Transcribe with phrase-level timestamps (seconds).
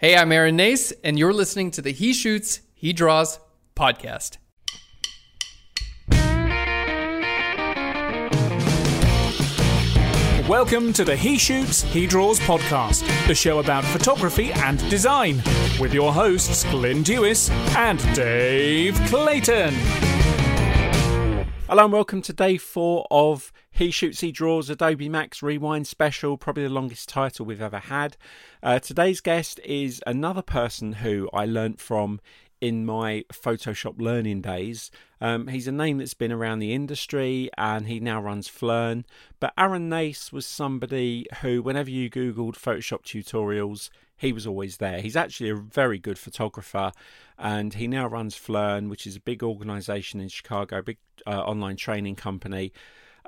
[0.00, 3.40] Hey, I'm Aaron Nace, and you're listening to the He Shoots, He Draws
[3.74, 4.36] podcast.
[10.48, 15.42] Welcome to the He Shoots, He Draws podcast, the show about photography and design,
[15.80, 19.74] with your hosts Glyn Dewis and Dave Clayton.
[21.68, 26.36] Hello and welcome to day four of He Shoots, He Draws Adobe Max Rewind Special,
[26.36, 28.16] probably the longest title we've ever had.
[28.60, 32.20] Uh, today's guest is another person who I learnt from
[32.60, 34.90] in my Photoshop learning days.
[35.20, 39.04] Um, he's a name that's been around the industry and he now runs Phlearn.
[39.38, 45.00] But Aaron Nace was somebody who, whenever you Googled Photoshop tutorials, he was always there.
[45.00, 46.90] He's actually a very good photographer
[47.38, 50.98] and he now runs Phlearn, which is a big organization in Chicago, big
[51.28, 52.72] uh, online training company.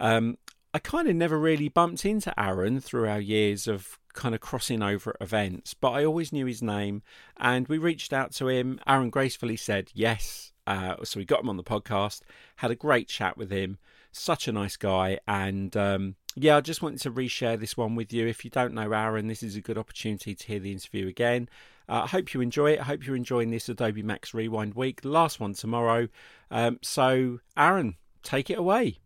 [0.00, 0.38] Um,
[0.72, 4.82] I kind of never really bumped into Aaron through our years of kind of crossing
[4.82, 7.02] over at events, but I always knew his name
[7.36, 8.80] and we reached out to him.
[8.86, 10.52] Aaron gracefully said yes.
[10.66, 12.20] Uh, so we got him on the podcast,
[12.56, 13.78] had a great chat with him.
[14.12, 15.18] Such a nice guy.
[15.26, 18.26] And um, yeah, I just wanted to reshare this one with you.
[18.26, 21.48] If you don't know Aaron, this is a good opportunity to hear the interview again.
[21.88, 22.80] Uh, I hope you enjoy it.
[22.80, 26.06] I hope you're enjoying this Adobe Max Rewind week, last one tomorrow.
[26.52, 29.00] Um, so, Aaron, take it away.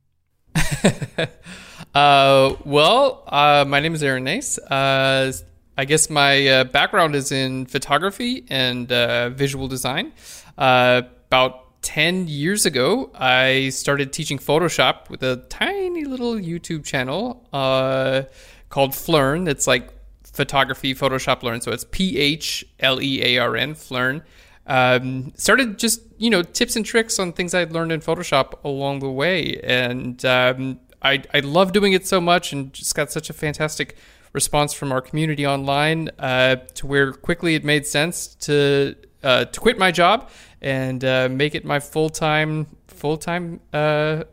[1.95, 4.59] uh, well, uh, my name is Aaron Nace.
[4.59, 5.33] Uh,
[5.77, 10.13] I guess my uh, background is in photography and uh, visual design.
[10.57, 17.47] Uh, about 10 years ago, I started teaching Photoshop with a tiny little YouTube channel
[17.51, 19.49] called Phlearn.
[19.49, 19.91] It's like
[20.23, 21.61] photography Photoshop Learn.
[21.61, 24.23] So it's P H L E A R N, Phlearn.
[24.67, 29.01] Um, started just you know tips and tricks on things I'd learned in Photoshop along
[29.01, 33.29] the way, and um, I I love doing it so much, and just got such
[33.31, 33.97] a fantastic
[34.33, 39.61] response from our community online uh, to where quickly it made sense to uh, to
[39.61, 43.61] quit my job and uh, make it my full time full time.
[43.73, 44.25] Uh,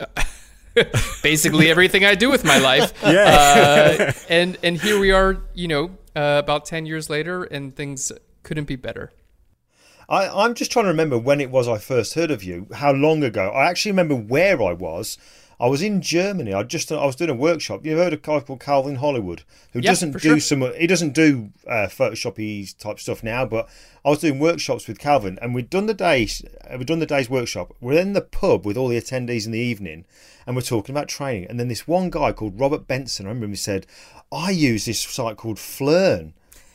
[1.22, 2.92] basically everything I do with my life.
[3.06, 4.08] Yeah.
[4.08, 8.12] Uh, and and here we are, you know, uh, about ten years later, and things
[8.42, 9.12] couldn't be better.
[10.08, 12.66] I, I'm just trying to remember when it was I first heard of you.
[12.74, 13.50] How long ago?
[13.50, 15.18] I actually remember where I was.
[15.58, 16.52] I was in Germany.
[16.52, 17.84] I just I was doing a workshop.
[17.86, 20.40] You've heard of a guy called Calvin Hollywood, who Yeah, doesn't do sure.
[20.40, 20.60] some.
[20.78, 23.46] He doesn't do uh, Photoshopy type stuff now.
[23.46, 23.66] But
[24.04, 26.42] I was doing workshops with Calvin, and we'd done the days.
[26.70, 27.72] uh, We'd done the day's workshop.
[27.80, 30.04] We're in the pub with all the attendees in the evening,
[30.46, 31.46] and we're talking about training.
[31.48, 33.86] And then this one guy called Robert Benson, I remember him said,
[34.30, 36.34] "I use this site called Phlearn."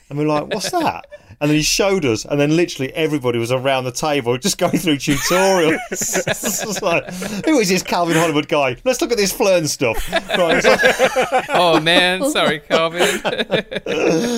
[0.09, 1.05] And we're like, what's that?
[1.41, 4.77] And then he showed us, and then literally everybody was around the table just going
[4.77, 5.79] through tutorials.
[6.71, 7.11] It's like,
[7.45, 8.77] Who is this Calvin Hollywood guy?
[8.85, 10.07] Let's look at this Phlearn stuff.
[10.11, 13.01] Right, like- Oh man, sorry, Calvin.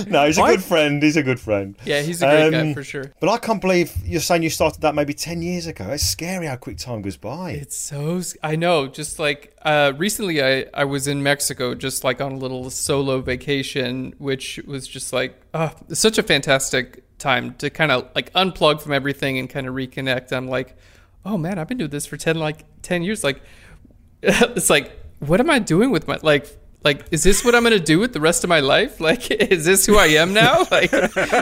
[0.09, 1.03] no, he's a good friend.
[1.03, 1.75] He's a good friend.
[1.85, 3.11] yeah, he's a great guy Um, for sure.
[3.19, 5.89] But I can't believe you're saying you started that maybe 10 years ago.
[5.89, 7.51] It's scary how quick time goes by.
[7.51, 8.87] It's so I know.
[8.87, 13.21] Just like uh, recently, I I was in Mexico, just like on a little solo
[13.21, 16.92] vacation, which was just like uh, such a fantastic
[17.23, 20.31] time to kind of like unplug from everything and kind of reconnect.
[20.31, 20.75] I'm like,
[21.25, 23.23] oh man, I've been doing this for ten like ten years.
[23.23, 23.41] Like,
[24.21, 26.47] it's like, what am I doing with my like?
[26.83, 28.99] Like, is this what I'm gonna do with the rest of my life?
[29.09, 30.65] Like, is this who I am now?
[30.71, 30.91] Like,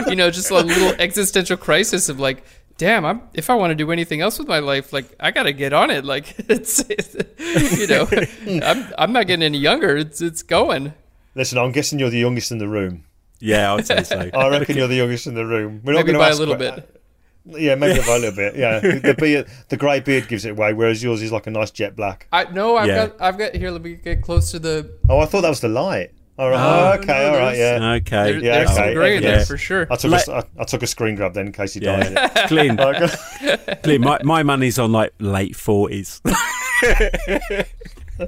[0.08, 2.44] you know, just a little existential crisis of like,
[2.78, 5.52] damn, I'm if I want to do anything else with my life, like I gotta
[5.52, 6.04] get on it.
[6.04, 7.16] Like it's, it's
[7.80, 8.08] you know,
[8.64, 9.96] I'm I'm not getting any younger.
[9.96, 10.94] It's it's going.
[11.34, 13.04] Listen, I'm guessing you're the youngest in the room.
[13.42, 14.30] Yeah, I'd say so.
[14.34, 15.80] I reckon you're the youngest in the room.
[15.84, 16.98] We're not Maybe going to by a little que- bit.
[17.44, 18.54] Yeah, maybe by a little bit.
[18.54, 21.72] Yeah, the beard, the grey beard gives it away, whereas yours is like a nice
[21.72, 22.28] jet black.
[22.32, 23.06] I no, I've Yeah.
[23.08, 23.70] got I've got here.
[23.72, 24.96] Let me get close to the.
[25.10, 26.12] Oh, I thought that was the light.
[26.38, 26.58] All right.
[26.58, 27.06] Oh, okay.
[27.06, 27.58] no, all right.
[27.58, 27.92] Yeah.
[28.00, 28.32] Okay.
[28.32, 29.20] There, Yeah, there's some okay, gray yeah.
[29.20, 29.86] there for sure.
[29.90, 32.08] I took Let- a, I, I took a screen grab then in case he Yeah.
[32.28, 32.30] died.
[32.48, 32.76] Clean.
[33.82, 34.00] Clean.
[34.00, 36.20] My, my money's on like late 40s.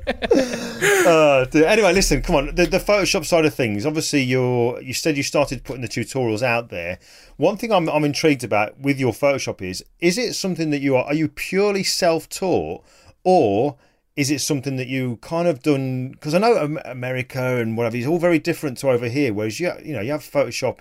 [1.07, 2.55] uh, anyway, listen, come on.
[2.55, 3.87] The, the Photoshop side of things.
[3.87, 6.99] Obviously, you're you said you started putting the tutorials out there.
[7.37, 10.97] One thing I'm I'm intrigued about with your Photoshop is is it something that you
[10.97, 12.85] are are you purely self taught
[13.23, 13.77] or
[14.17, 16.11] is it something that you kind of done?
[16.11, 19.33] Because I know America and whatever is all very different to over here.
[19.33, 20.79] Whereas you you know you have Photoshop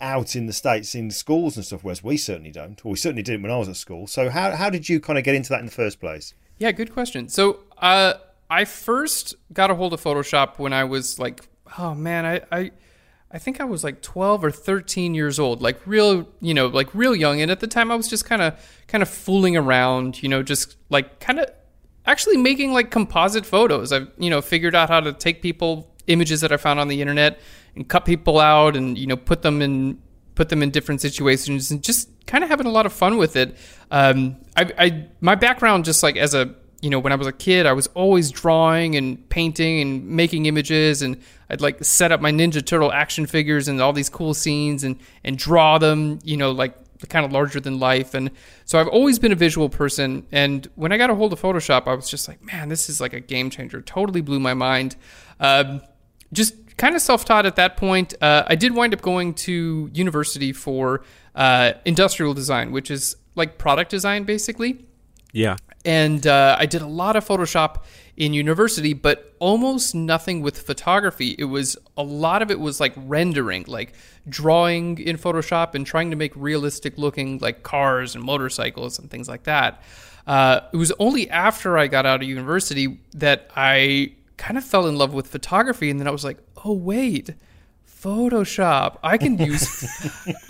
[0.00, 3.22] out in the states in schools and stuff, whereas we certainly don't, or we certainly
[3.22, 4.06] didn't when I was at school.
[4.06, 6.34] So how how did you kind of get into that in the first place?
[6.58, 7.28] Yeah, good question.
[7.28, 8.14] So, uh,
[8.50, 11.48] I first got a hold of Photoshop when I was like,
[11.78, 12.70] oh man, I, I,
[13.30, 16.94] I think I was like 12 or 13 years old, like real, you know, like
[16.94, 17.40] real young.
[17.40, 18.54] And at the time, I was just kind of,
[18.86, 21.46] kind of fooling around, you know, just like kind of
[22.06, 23.92] actually making like composite photos.
[23.92, 27.00] I've, you know, figured out how to take people images that I found on the
[27.00, 27.40] internet
[27.74, 30.00] and cut people out and you know put them in
[30.34, 33.36] put them in different situations and just kind of having a lot of fun with
[33.36, 33.56] it.
[33.90, 36.54] Um, I, I my background just like as a
[36.84, 40.44] you know when I was a kid, I was always drawing and painting and making
[40.44, 41.16] images, and
[41.48, 44.98] I'd like set up my Ninja Turtle action figures and all these cool scenes and
[45.24, 46.76] and draw them, you know, like
[47.08, 48.12] kind of larger than life.
[48.12, 48.30] And
[48.66, 50.26] so I've always been a visual person.
[50.30, 53.00] And when I got a hold of Photoshop, I was just like, man, this is
[53.00, 53.80] like a game changer.
[53.80, 54.96] Totally blew my mind.
[55.40, 55.80] Um,
[56.34, 58.12] just kind of self taught at that point.
[58.20, 61.02] Uh, I did wind up going to university for
[61.34, 64.84] uh, industrial design, which is like product design basically.
[65.32, 65.56] Yeah.
[65.84, 67.82] And uh, I did a lot of Photoshop
[68.16, 71.34] in university, but almost nothing with photography.
[71.38, 73.94] It was a lot of it was like rendering, like
[74.28, 79.28] drawing in Photoshop and trying to make realistic looking like cars and motorcycles and things
[79.28, 79.82] like that.
[80.26, 84.86] Uh, it was only after I got out of university that I kind of fell
[84.86, 87.30] in love with photography, and then I was like, oh wait.
[88.04, 88.98] Photoshop.
[89.02, 89.86] I can use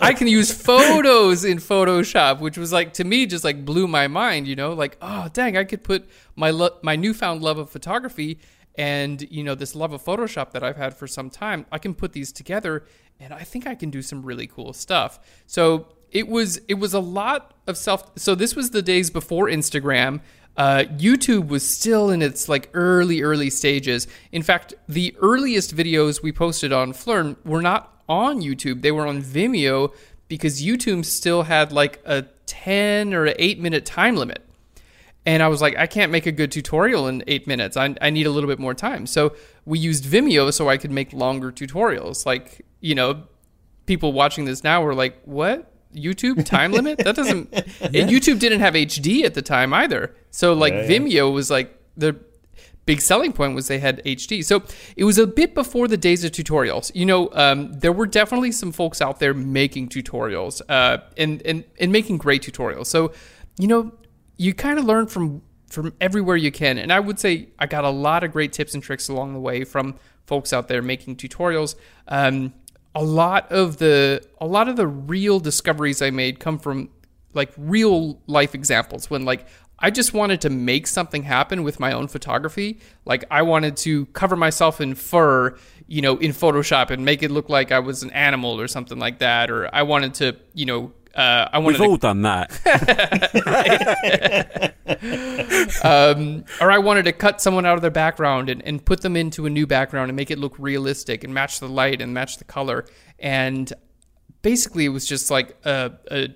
[0.01, 4.09] I can use photos in Photoshop, which was like to me just like blew my
[4.09, 4.73] mind, you know?
[4.73, 8.41] Like, oh, dang, I could put my lo- my newfound love of photography
[8.77, 11.65] and, you know, this love of Photoshop that I've had for some time.
[11.71, 12.85] I can put these together
[13.21, 15.21] and I think I can do some really cool stuff.
[15.47, 19.49] So, it was it was a lot of self so this was the days before
[19.49, 20.21] Instagram.
[20.57, 24.07] Uh, YouTube was still in its like early, early stages.
[24.31, 29.07] In fact, the earliest videos we posted on Phlearn were not on YouTube; they were
[29.07, 29.93] on Vimeo
[30.29, 34.43] because YouTube still had like a ten or eight minute time limit.
[35.27, 37.77] And I was like, I can't make a good tutorial in eight minutes.
[37.77, 39.07] I, I need a little bit more time.
[39.07, 39.35] So
[39.65, 42.27] we used Vimeo so I could make longer tutorials.
[42.27, 43.23] Like, you know,
[43.87, 45.71] people watching this now were like, what?
[45.95, 46.99] YouTube time limit?
[46.99, 47.53] That doesn't.
[47.81, 50.15] And YouTube didn't have HD at the time either.
[50.31, 50.89] So like Yeah, yeah.
[50.89, 52.19] Vimeo was like the
[52.87, 54.45] big selling point was they had HD.
[54.45, 54.63] So
[54.97, 56.91] it was a bit before the days of tutorials.
[56.95, 61.65] You know, um, there were definitely some folks out there making tutorials uh, and and
[61.79, 62.87] and making great tutorials.
[62.87, 63.13] So
[63.59, 63.93] you know,
[64.37, 66.79] you kind of learn from from everywhere you can.
[66.79, 69.41] And I would say I got a lot of great tips and tricks along the
[69.41, 71.75] way from folks out there making tutorials.
[72.09, 72.55] Um,
[72.95, 76.91] a lot of the a lot of the real discoveries I made come from
[77.33, 79.47] like real life examples when like
[79.79, 82.79] I just wanted to make something happen with my own photography.
[83.05, 85.57] Like I wanted to cover myself in fur,
[85.89, 88.99] you know, in Photoshop and make it look like I was an animal or something
[88.99, 89.51] like that.
[89.51, 92.51] Or I wanted to, you know, uh, I wanted We've to all done that.
[95.85, 99.17] um, or I wanted to cut someone out of their background and, and put them
[99.17, 102.39] into a new background and make it look realistic and match the light and match
[102.39, 102.85] the color.
[103.21, 103.73] And
[104.43, 106.29] basically, it was just like a, a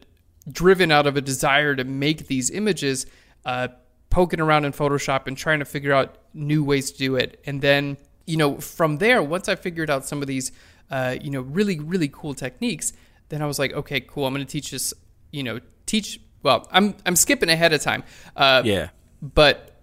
[0.50, 3.06] driven out of a desire to make these images,
[3.44, 3.68] uh,
[4.10, 7.40] poking around in Photoshop and trying to figure out new ways to do it.
[7.46, 7.96] And then,
[8.26, 10.52] you know, from there, once I figured out some of these,
[10.90, 12.92] uh, you know, really, really cool techniques,
[13.28, 14.26] then I was like, okay, cool.
[14.26, 14.94] I'm going to teach this,
[15.30, 16.20] you know, teach.
[16.42, 18.04] Well, I'm I'm skipping ahead of time.
[18.36, 18.88] Uh, yeah.
[19.20, 19.80] but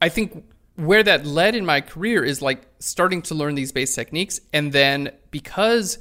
[0.00, 0.44] I think
[0.76, 4.40] where that led in my career is like starting to learn these base techniques.
[4.52, 5.98] And then because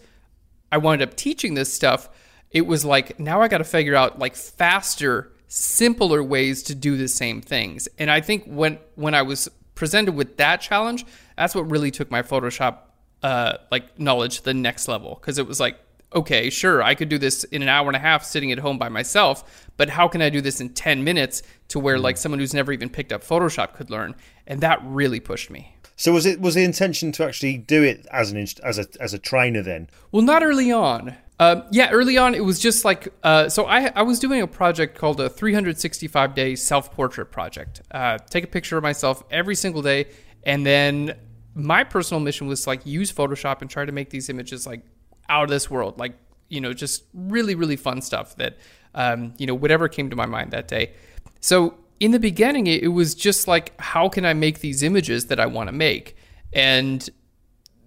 [0.72, 2.10] I wound up teaching this stuff,
[2.52, 6.98] it was like now I got to figure out like faster, simpler ways to do
[6.98, 7.88] the same things.
[7.98, 11.06] And I think when when I was presented with that challenge,
[11.38, 12.80] that's what really took my Photoshop
[13.24, 15.80] uh, like knowledge to the next level because it was like
[16.14, 18.78] okay, sure, I could do this in an hour and a half sitting at home
[18.78, 22.40] by myself, but how can I do this in 10 minutes to where like someone
[22.40, 24.16] who's never even picked up Photoshop could learn?
[24.48, 25.76] And that really pushed me.
[25.98, 29.14] So was it was the intention to actually do it as an as a as
[29.14, 29.90] a trainer then?
[30.12, 31.16] Well, not early on.
[31.40, 33.66] Uh, yeah, early on, it was just like uh, so.
[33.66, 37.82] I I was doing a project called a 365 day self portrait project.
[37.92, 40.08] Uh, take a picture of myself every single day,
[40.44, 41.16] and then
[41.56, 44.82] my personal mission was like use Photoshop and try to make these images like
[45.30, 46.16] out of this world, like
[46.50, 48.58] you know, just really really fun stuff that
[48.94, 50.94] um, you know whatever came to my mind that day.
[51.42, 55.40] So in the beginning, it, was just like how can I make these images that
[55.40, 56.16] I want to make,
[56.54, 57.08] and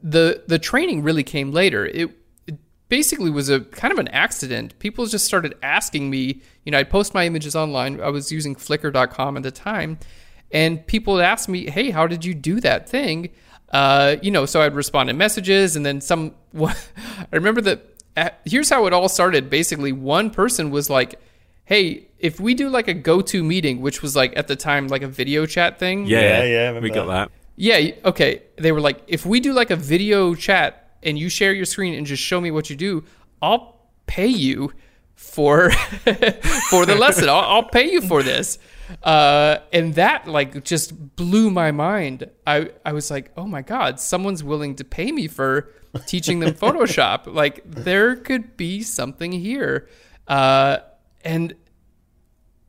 [0.03, 1.87] the the training really came later.
[1.87, 2.11] It,
[2.47, 4.79] it basically was a kind of an accident.
[4.79, 8.01] People just started asking me, you know, I'd post my images online.
[8.01, 9.99] I was using flickr.com at the time,
[10.51, 13.31] and people would ask me, "Hey, how did you do that thing?"
[13.71, 16.35] Uh, you know, so I'd respond in messages, and then some.
[16.59, 16.75] I
[17.33, 17.85] remember that.
[18.17, 19.51] uh, Here's how it all started.
[19.51, 21.21] Basically, one person was like,
[21.65, 25.03] "Hey, if we do like a go-to meeting, which was like at the time like
[25.03, 27.31] a video chat thing, Yeah, Yeah, yeah, we got that.
[27.57, 28.43] yeah, okay.
[28.57, 31.95] They were like, if we do like a video chat and you share your screen
[31.95, 33.05] and just show me what you do,
[33.43, 34.73] I'll pay you
[35.15, 35.71] for
[36.71, 37.29] for the lesson.
[37.29, 38.59] I'll, I'll pay you for this.
[39.03, 42.31] Uh, and that like just blew my mind.
[42.47, 45.71] I, I was like, oh my God, someone's willing to pay me for
[46.07, 47.33] teaching them Photoshop.
[47.33, 49.89] like there could be something here.
[50.27, 50.79] Uh,
[51.25, 51.55] and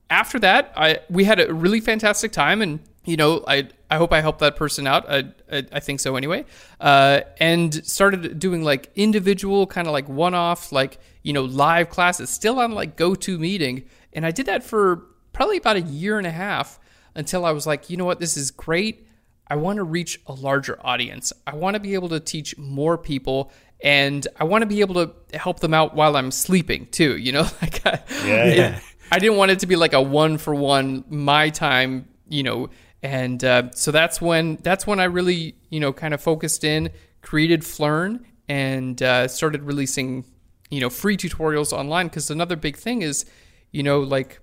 [0.09, 4.11] after that, I we had a really fantastic time, and you know, I I hope
[4.11, 5.09] I helped that person out.
[5.09, 6.45] I I, I think so anyway.
[6.79, 11.89] Uh, and started doing like individual, kind of like one off, like you know, live
[11.89, 13.85] classes, still on like go to meeting.
[14.13, 15.05] and I did that for
[15.39, 16.81] probably about a year and a half
[17.15, 19.08] until I was like, you know what, this is great.
[19.48, 21.31] I want to reach a larger audience.
[21.48, 23.50] I want to be able to teach more people
[23.81, 27.31] and I want to be able to help them out while I'm sleeping too, you
[27.31, 27.48] know?
[27.62, 28.79] Like I, Yeah, yeah.
[29.13, 32.69] I didn't want it to be like a one for one my time, you know,
[33.01, 36.89] and uh, so that's when that's when I really, you know, kind of focused in,
[37.22, 40.25] created Phlearn and uh, started releasing,
[40.69, 43.25] you know, free tutorials online because another big thing is,
[43.72, 44.41] you know, like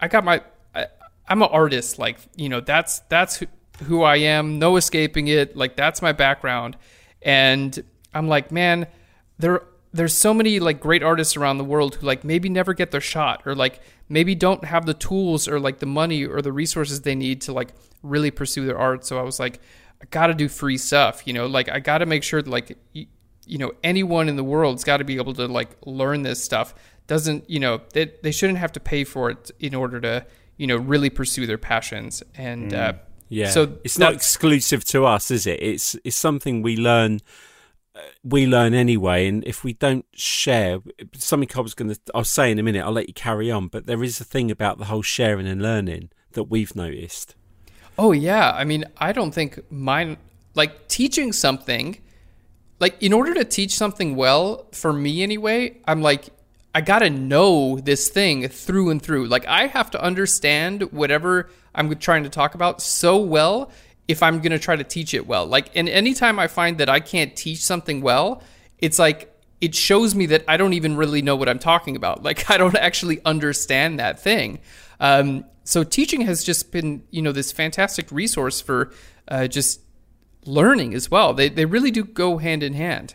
[0.00, 0.42] I got my
[0.74, 0.86] I,
[1.28, 3.46] I'm an artist, like, you know, that's that's who,
[3.84, 6.76] who I am, no escaping it, like that's my background.
[7.22, 7.82] And
[8.14, 8.86] I'm like, man,
[9.38, 9.62] there
[9.92, 13.00] there's so many like great artists around the world who like maybe never get their
[13.00, 17.00] shot or like maybe don't have the tools or like the money or the resources
[17.00, 17.70] they need to like
[18.02, 19.04] really pursue their art.
[19.06, 19.60] So I was like,
[20.00, 22.50] I got to do free stuff, you know, like I got to make sure that
[22.50, 23.06] like y-
[23.46, 26.74] you know anyone in the world's got to be able to like learn this stuff.
[27.06, 30.66] Doesn't you know they they shouldn't have to pay for it in order to you
[30.66, 32.72] know really pursue their passions and.
[32.74, 32.92] Uh,
[33.28, 33.50] Yeah.
[33.50, 35.60] So it's not exclusive to us, is it?
[35.60, 37.18] It's it's something we learn.
[37.96, 40.78] uh, We learn anyway, and if we don't share,
[41.14, 42.84] something I was going to, I'll say in a minute.
[42.84, 45.60] I'll let you carry on, but there is a thing about the whole sharing and
[45.60, 47.34] learning that we've noticed.
[47.98, 50.18] Oh yeah, I mean, I don't think mine
[50.54, 51.98] like teaching something
[52.78, 56.28] like in order to teach something well for me anyway, I'm like
[56.76, 59.28] I got to know this thing through and through.
[59.28, 63.70] Like I have to understand whatever I'm trying to talk about so well
[64.08, 65.46] if I'm to try to teach it well.
[65.46, 68.42] Like and anytime I find that I can't teach something well,
[68.76, 72.22] it's like it shows me that I don't even really know what I'm talking about.
[72.22, 74.58] Like I don't actually understand that thing.
[75.00, 78.92] Um, so teaching has just been, you know, this fantastic resource for
[79.28, 79.80] uh, just
[80.44, 81.32] learning as well.
[81.32, 83.14] They they really do go hand in hand.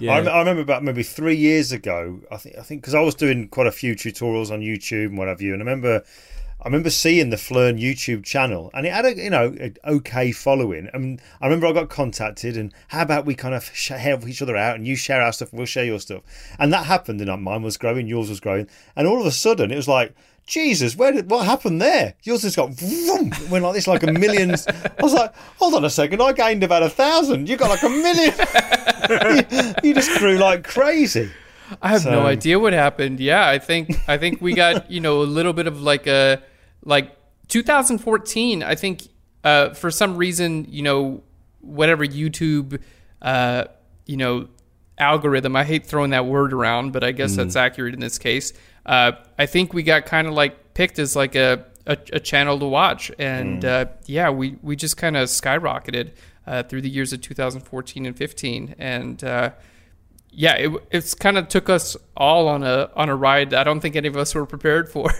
[0.00, 0.14] Yeah.
[0.14, 2.20] I, I remember about maybe three years ago.
[2.30, 5.18] I think I think because I was doing quite a few tutorials on YouTube and
[5.18, 6.04] what have you, and I remember
[6.62, 10.30] I remember seeing the Phlearn YouTube channel, and it had a you know an okay
[10.30, 10.90] following.
[10.92, 14.56] And I remember I got contacted, and how about we kind of help each other
[14.56, 16.22] out, and you share our stuff, and we'll share your stuff.
[16.58, 19.70] And that happened, and mine was growing, yours was growing, and all of a sudden
[19.70, 20.14] it was like.
[20.50, 22.14] Jesus, where did what happened there?
[22.24, 24.50] Yours just got vroom, went like this, like a million.
[24.50, 27.48] I was like, hold on a second, I gained about a thousand.
[27.48, 28.34] You got like a million.
[29.52, 31.30] you, you just grew like crazy.
[31.80, 33.20] I have no idea what happened.
[33.20, 36.42] Yeah, I think I think we got you know a little bit of like a
[36.84, 37.16] like
[37.46, 38.64] 2014.
[38.64, 39.06] I think
[39.44, 41.22] uh, for some reason you know
[41.60, 42.82] whatever YouTube
[43.22, 43.66] uh,
[44.04, 44.48] you know
[44.98, 45.54] algorithm.
[45.54, 48.52] I hate throwing that word around, but I guess that's accurate in this case.
[48.86, 52.58] Uh, I think we got kind of like picked as like a a, a channel
[52.58, 56.12] to watch, and uh, yeah, we we just kind of skyrocketed
[56.46, 59.24] uh, through the years of 2014 and 15, and.
[60.32, 63.64] Yeah, it, it's kind of took us all on a on a ride that I
[63.64, 65.10] don't think any of us were prepared for.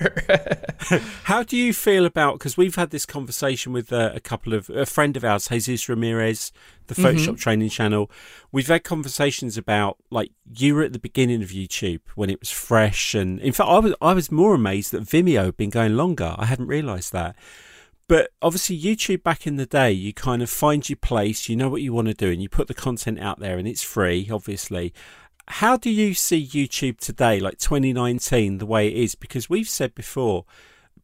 [1.24, 2.38] How do you feel about?
[2.38, 5.88] Because we've had this conversation with uh, a couple of a friend of ours, Jesus
[5.88, 6.52] Ramirez,
[6.86, 8.10] the Photoshop training channel.
[8.52, 12.50] We've had conversations about like you were at the beginning of YouTube when it was
[12.50, 15.96] fresh, and in fact, I was I was more amazed that Vimeo had been going
[15.96, 16.36] longer.
[16.38, 17.34] I hadn't realised that.
[18.10, 21.68] But obviously, YouTube back in the day, you kind of find your place, you know
[21.68, 24.28] what you want to do, and you put the content out there, and it's free,
[24.32, 24.92] obviously.
[25.46, 29.14] How do you see YouTube today, like 2019, the way it is?
[29.14, 30.44] Because we've said before,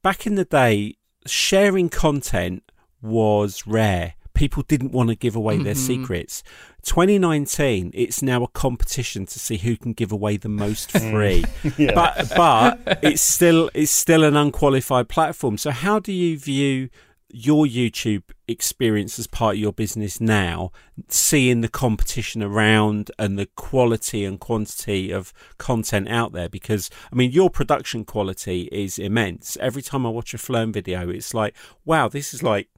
[0.03, 2.65] back in the day, sharing content
[3.01, 4.15] was rare.
[4.37, 6.03] People didn't want to give away their mm-hmm.
[6.03, 6.43] secrets.
[6.83, 11.11] 2019, it's now a competition to see who can give away the most mm.
[11.11, 11.45] free.
[11.77, 11.93] Yeah.
[11.95, 15.59] But but it's still it's still an unqualified platform.
[15.59, 16.91] So how do you view
[17.29, 20.71] your YouTube experience as part of your business now,
[21.09, 26.49] seeing the competition around and the quality and quantity of content out there?
[26.49, 29.57] Because I mean, your production quality is immense.
[29.61, 32.69] Every time I watch a Phlearn video, it's like, wow, this is like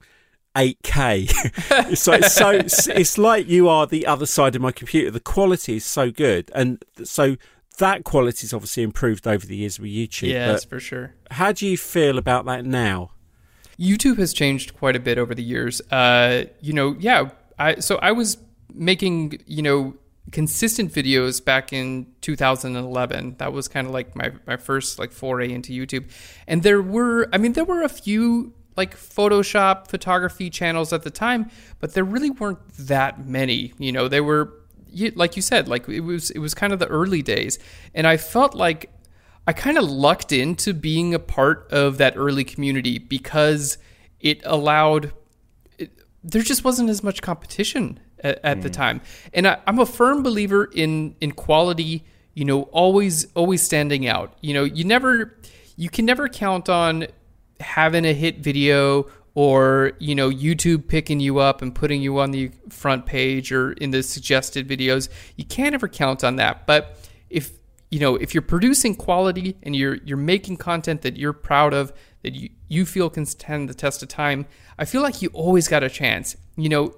[0.59, 1.91] 8K.
[1.91, 2.49] it's like so.
[2.49, 5.11] It's like you are the other side of my computer.
[5.11, 7.37] The quality is so good, and so
[7.77, 10.29] that quality is obviously improved over the years with YouTube.
[10.29, 11.13] yes, for sure.
[11.31, 13.11] how do you feel about that now?
[13.79, 15.79] YouTube has changed quite a bit over the years.
[15.91, 17.29] Uh, you know, yeah.
[17.57, 18.37] I so I was
[18.73, 19.95] making you know
[20.31, 23.35] consistent videos back in 2011.
[23.37, 26.09] That was kind of like my, my first like foray into YouTube.
[26.47, 31.11] And there were, I mean, there were a few like Photoshop photography channels at the
[31.11, 33.73] time, but there really weren't that many.
[33.77, 34.53] You know, they were
[35.15, 37.59] like you said, like it was it was kind of the early days,
[37.93, 38.89] and I felt like
[39.45, 43.77] I kind of lucked into being a part of that early community because
[44.21, 45.11] it allowed.
[45.77, 45.91] It,
[46.23, 48.61] there just wasn't as much competition at, at mm.
[48.63, 49.01] the time,
[49.33, 52.05] and I, I'm a firm believer in in quality.
[52.33, 54.37] You know, always always standing out.
[54.39, 55.37] You know, you never
[55.75, 57.07] you can never count on
[57.59, 62.31] having a hit video or you know YouTube picking you up and putting you on
[62.31, 65.09] the front page or in the suggested videos.
[65.35, 66.65] You can't ever count on that.
[66.65, 66.97] But
[67.29, 67.51] if
[67.89, 71.93] you know if you're producing quality and you're you're making content that you're proud of
[72.23, 74.45] that you, you feel can stand the test of time,
[74.77, 76.35] I feel like you always got a chance.
[76.57, 76.95] You know,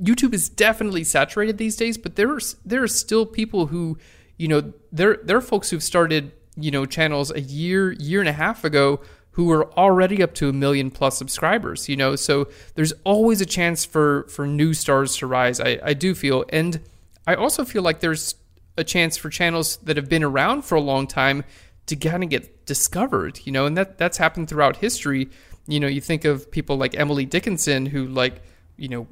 [0.00, 3.98] YouTube is definitely saturated these days, but there are there are still people who,
[4.36, 8.28] you know, there there are folks who've started you know channels a year year and
[8.28, 9.00] a half ago
[9.38, 13.46] who are already up to a million plus subscribers, you know, so there's always a
[13.46, 15.60] chance for for new stars to rise.
[15.60, 16.80] I, I do feel, and
[17.24, 18.34] I also feel like there's
[18.76, 21.44] a chance for channels that have been around for a long time
[21.86, 25.28] to kind of get discovered, you know, and that that's happened throughout history.
[25.68, 28.42] You know, you think of people like Emily Dickinson who like,
[28.76, 29.06] you know,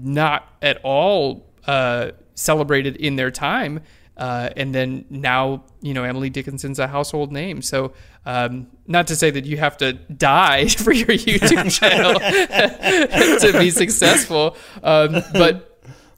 [0.00, 3.80] not at all uh, celebrated in their time.
[4.16, 7.62] Uh, and then now, you know, Emily Dickinson's a household name.
[7.62, 7.92] So
[8.26, 12.18] um, not to say that you have to die for your YouTube channel
[13.52, 15.68] to be successful, um, but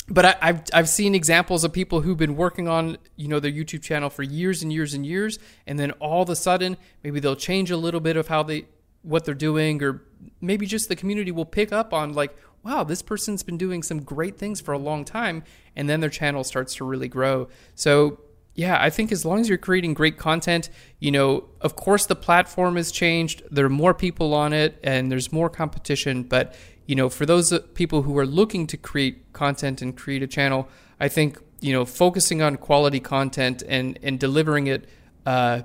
[0.06, 3.50] but I, have I've seen examples of people who've been working on you know their
[3.50, 7.20] YouTube channel for years and years and years, and then all of a sudden maybe
[7.20, 8.66] they'll change a little bit of how they
[9.04, 10.02] what they're doing, or
[10.40, 14.02] maybe just the community will pick up on like, wow, this person's been doing some
[14.02, 15.44] great things for a long time,
[15.76, 17.48] and then their channel starts to really grow.
[17.74, 18.18] So
[18.54, 20.70] yeah, I think as long as you're creating great content,
[21.00, 23.42] you know, of course the platform has changed.
[23.50, 26.22] There are more people on it and there's more competition.
[26.22, 26.54] But,
[26.86, 30.68] you know, for those people who are looking to create content and create a channel,
[31.00, 34.88] I think, you know, focusing on quality content and, and delivering it
[35.26, 35.62] uh,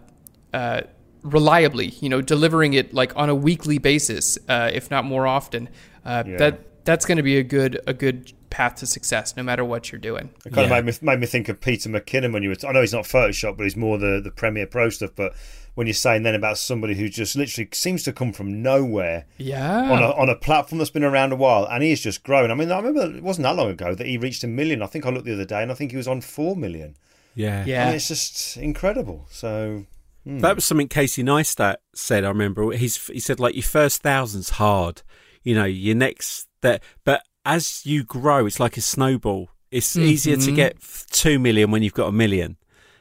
[0.52, 0.82] uh,
[1.24, 5.70] reliably, you know, delivering it like on a weekly basis, uh, if not more often,
[6.06, 6.38] uh, yeah.
[6.38, 9.92] that that's going to be a good a good path to success no matter what
[9.92, 10.32] you're doing.
[10.46, 10.78] It kind yeah.
[10.78, 12.56] of made me, made me think of Peter McKinnon when you were.
[12.56, 15.12] T- I know he's not Photoshop, but he's more the the Premiere Pro stuff.
[15.16, 15.36] But
[15.76, 19.92] when you're saying then about somebody who just literally seems to come from nowhere, yeah,
[19.92, 22.52] on a on a platform that's been around a while, and he's just grown.
[22.52, 24.82] I mean, I remember it wasn't that long ago that he reached a million.
[24.82, 26.96] I think I looked the other day, and I think he was on four million.
[27.36, 29.28] Yeah, yeah, and it's just incredible.
[29.30, 29.86] So.
[30.24, 30.40] Hmm.
[30.40, 32.24] That was something Casey Neistat said.
[32.24, 35.02] I remember he's he said like your first thousand's hard,
[35.44, 39.50] you know, your next that, but as you grow, it's like a snowball.
[39.72, 40.06] It's mm-hmm.
[40.06, 40.78] easier to get
[41.12, 42.58] two million when you've got a million.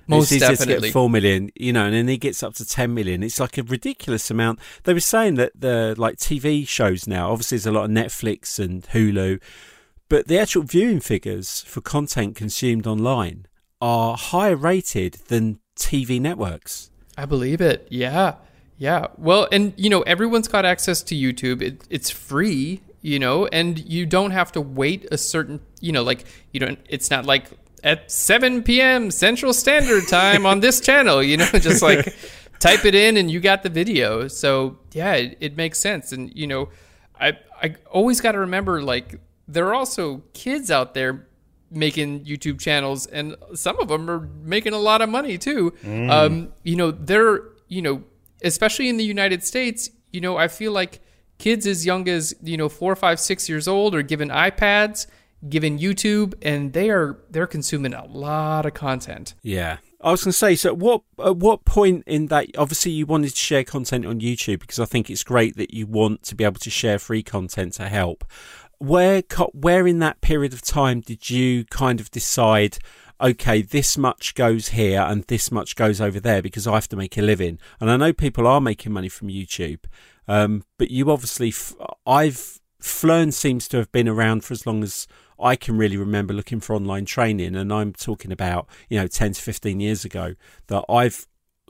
[0.07, 0.75] Most it's easier definitely.
[0.75, 3.23] to get four million, you know, and then he gets up to ten million.
[3.23, 4.61] It's like a ridiculous amount.
[4.85, 8.59] They were saying that the like TV shows now, obviously there's a lot of Netflix
[8.59, 9.41] and Hulu,
[10.09, 13.47] but the actual viewing figures for content consumed online
[13.83, 16.91] are higher rated than TV networks.
[17.19, 17.87] I believe it.
[17.91, 18.37] Yeah.
[18.79, 19.09] Yeah.
[19.19, 21.61] Well, and you know, everyone's got access to YouTube.
[21.61, 26.03] It, it's free you know, and you don't have to wait a certain, you know,
[26.03, 26.79] like you don't.
[26.89, 27.51] It's not like
[27.85, 29.11] at 7 p.m.
[29.11, 32.15] Central Standard Time on this channel, you know, just like
[32.59, 34.29] type it in and you got the video.
[34.29, 36.13] So yeah, it, it makes sense.
[36.13, 36.71] And you know,
[37.21, 41.28] I I always got to remember like there are also kids out there
[41.71, 45.73] making YouTube channels, and some of them are making a lot of money too.
[45.83, 46.11] Mm.
[46.11, 48.03] Um, you know, they're you know,
[48.43, 51.01] especially in the United States, you know, I feel like
[51.39, 55.07] kids as young as you know four, five, six years old are given iPads,
[55.49, 59.35] given YouTube, and they are they're consuming a lot of content.
[59.43, 59.79] Yeah.
[60.01, 62.47] I was going to say, so at what at what point in that?
[62.57, 65.87] Obviously, you wanted to share content on YouTube because I think it's great that you
[65.87, 68.25] want to be able to share free content to help.
[68.79, 72.79] Where where in that period of time did you kind of decide?
[73.21, 76.97] okay, this much goes here and this much goes over there because I have to
[76.97, 77.59] make a living.
[77.81, 79.81] And I know people are making money from YouTube,
[80.29, 81.75] um, but you obviously, f-
[82.07, 85.09] I've Phlearn seems to have been around for as long as
[85.41, 89.33] I can really remember looking for online training, and I'm talking about you know ten
[89.33, 90.35] to fifteen years ago
[90.69, 91.27] that I've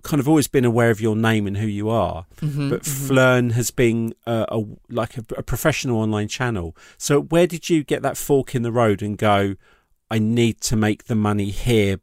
[0.08, 3.12] kind of always been aware of your name and who you are, mm-hmm, but mm-hmm.
[3.12, 6.76] Phlearn has been a, a like a, a, professional online channel.
[6.96, 9.56] So where did you get that fork in the road and go?
[10.10, 12.00] I need to make the money here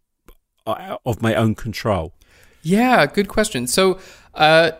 [0.67, 2.13] uh, of my own control.
[2.61, 3.67] Yeah, good question.
[3.67, 3.99] So.
[4.33, 4.71] Uh,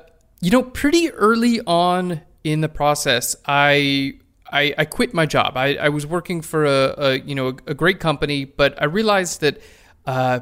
[0.41, 4.19] you know, pretty early on in the process, I
[4.51, 5.57] I, I quit my job.
[5.57, 8.85] I, I was working for a, a you know a, a, great company, but I
[8.85, 9.59] realized that
[10.05, 10.41] uh,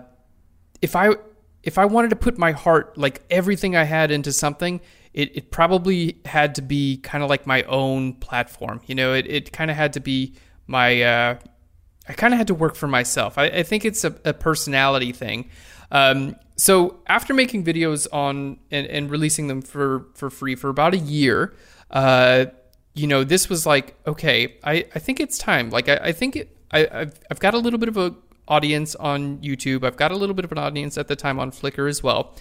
[0.82, 1.12] if I
[1.64, 4.82] if I wanted to put my heart like everything I had into something,
[5.14, 8.82] it, it probably had to be kind of like my own platform.
[8.86, 10.34] You know, it, it kind of had to be
[10.68, 11.36] my uh,
[12.08, 13.38] I kind of had to work for myself.
[13.38, 15.50] I, I think it's a, a personality thing.
[15.92, 20.94] Um, so after making videos on and, and, releasing them for, for free for about
[20.94, 21.54] a year,
[21.92, 22.46] uh,
[22.94, 25.70] you know, this was like, okay, I, I think it's time.
[25.70, 28.16] Like, I, I think it, I, I've, I've got a little bit of a
[28.48, 29.84] audience on YouTube.
[29.84, 32.36] I've got a little bit of an audience at the time on Flickr as well.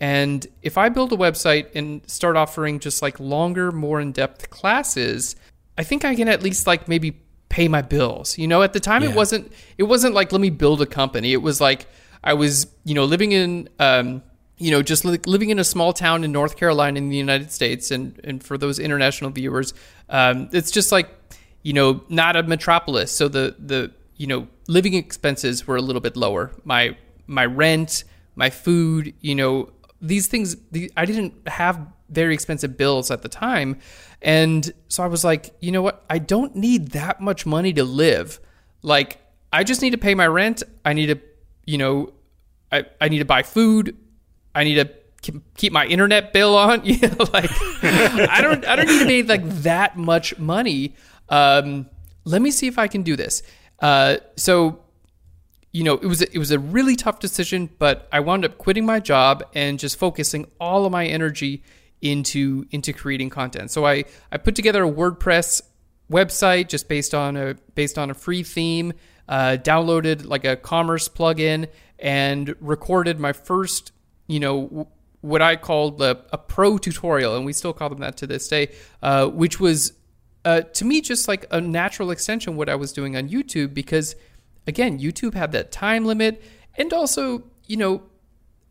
[0.00, 4.50] And if I build a website and start offering just like longer, more in depth
[4.50, 5.36] classes,
[5.76, 8.38] I think I can at least like maybe pay my bills.
[8.38, 9.10] You know, at the time yeah.
[9.10, 11.32] it wasn't it wasn't like let me build a company.
[11.32, 11.86] It was like
[12.24, 14.22] I was, you know, living in um,
[14.56, 17.52] you know, just li- living in a small town in North Carolina in the United
[17.52, 19.74] States and and for those international viewers,
[20.08, 21.10] um, it's just like,
[21.62, 23.12] you know, not a metropolis.
[23.12, 26.52] So the the you know, living expenses were a little bit lower.
[26.64, 26.96] My
[27.26, 29.70] my rent, my food, you know,
[30.00, 33.78] these things the, I didn't have very expensive bills at the time.
[34.20, 36.04] And so I was like, you know what?
[36.08, 38.38] I don't need that much money to live.
[38.82, 39.18] Like,
[39.52, 40.62] I just need to pay my rent.
[40.84, 41.20] I need to,
[41.64, 42.12] you know,
[42.70, 43.96] I, I need to buy food.
[44.54, 44.90] I need to
[45.56, 46.82] keep my internet bill on.
[46.92, 47.50] You know, like
[47.82, 50.94] I don't I don't need to pay like that much money.
[51.28, 51.88] Um,
[52.24, 53.42] let me see if I can do this.
[53.82, 54.78] Uh, so
[55.72, 58.58] you know, it was a, it was a really tough decision, but I wound up
[58.58, 61.62] quitting my job and just focusing all of my energy
[62.02, 63.70] into into creating content.
[63.70, 65.62] So I I put together a WordPress
[66.10, 68.92] website just based on a based on a free theme,
[69.28, 71.68] uh, downloaded like a commerce plugin,
[71.98, 73.92] and recorded my first
[74.26, 74.88] you know
[75.22, 78.46] what I called a, a pro tutorial, and we still call them that to this
[78.48, 79.94] day, uh, which was
[80.44, 83.74] uh, to me just like a natural extension of what I was doing on YouTube
[83.74, 84.16] because
[84.66, 86.42] again YouTube had that time limit,
[86.76, 88.02] and also you know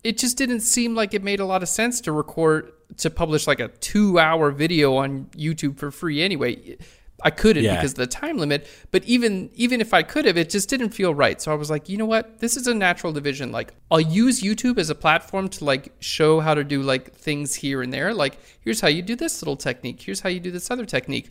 [0.04, 3.48] it just didn't seem like it made a lot of sense to record to publish
[3.48, 6.78] like a two hour video on YouTube for free anyway.
[7.24, 7.76] I couldn't yeah.
[7.76, 8.68] because of the time limit.
[8.90, 11.40] But even even if I could have, it just didn't feel right.
[11.42, 12.40] So I was like, you know what?
[12.40, 13.52] This is a natural division.
[13.52, 17.56] Like I'll use YouTube as a platform to like show how to do like things
[17.56, 18.14] here and there.
[18.14, 20.02] Like here's how you do this little technique.
[20.02, 21.30] Here's how you do this other technique.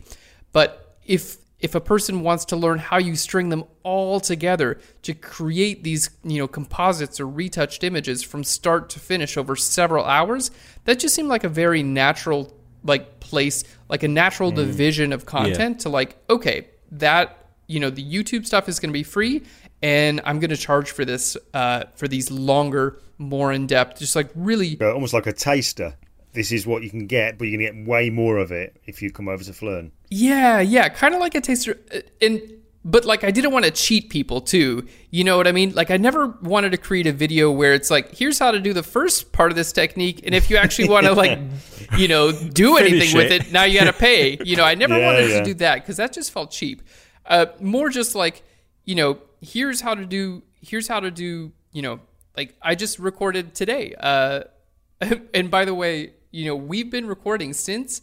[0.51, 5.13] But if if a person wants to learn how you string them all together to
[5.13, 10.51] create these you know composites or retouched images from start to finish over several hours
[10.85, 14.55] that just seemed like a very natural like place like a natural mm.
[14.55, 15.83] division of content yeah.
[15.83, 19.43] to like okay that you know the youtube stuff is going to be free
[19.81, 24.29] and i'm going to charge for this uh, for these longer more in-depth just like
[24.35, 25.93] really almost like a taster
[26.33, 29.01] this is what you can get, but you can get way more of it if
[29.01, 29.91] you come over to Phlearn.
[30.09, 32.41] Yeah, yeah, kind of like a taster, uh, and
[32.83, 34.87] but like I didn't want to cheat people too.
[35.11, 35.73] You know what I mean?
[35.73, 38.73] Like I never wanted to create a video where it's like, here's how to do
[38.73, 41.39] the first part of this technique, and if you actually want to like,
[41.97, 44.37] you know, do anything with it, now you got to pay.
[44.43, 45.39] You know, I never yeah, wanted yeah.
[45.39, 46.81] to do that because that just felt cheap.
[47.25, 48.43] Uh, more just like,
[48.83, 51.99] you know, here's how to do, here's how to do, you know,
[52.35, 53.93] like I just recorded today.
[53.99, 54.41] Uh,
[55.33, 58.01] and by the way, you know, we've been recording since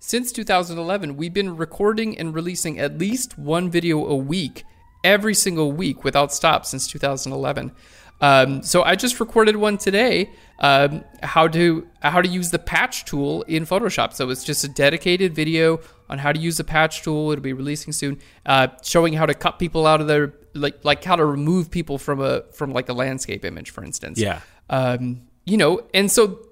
[0.00, 1.16] since 2011.
[1.16, 4.64] We've been recording and releasing at least one video a week,
[5.02, 7.72] every single week without stop since 2011.
[8.20, 10.30] Um, so I just recorded one today.
[10.58, 14.12] Um, how to how to use the patch tool in Photoshop.
[14.12, 17.30] So it's just a dedicated video on how to use the patch tool.
[17.30, 21.04] It'll be releasing soon, uh, showing how to cut people out of their like like
[21.04, 24.18] how to remove people from a from like a landscape image, for instance.
[24.18, 24.40] Yeah.
[24.68, 26.47] Um, you know, and so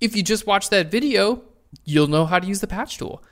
[0.00, 1.42] if you just watch that video,
[1.84, 3.22] you'll know how to use the patch tool.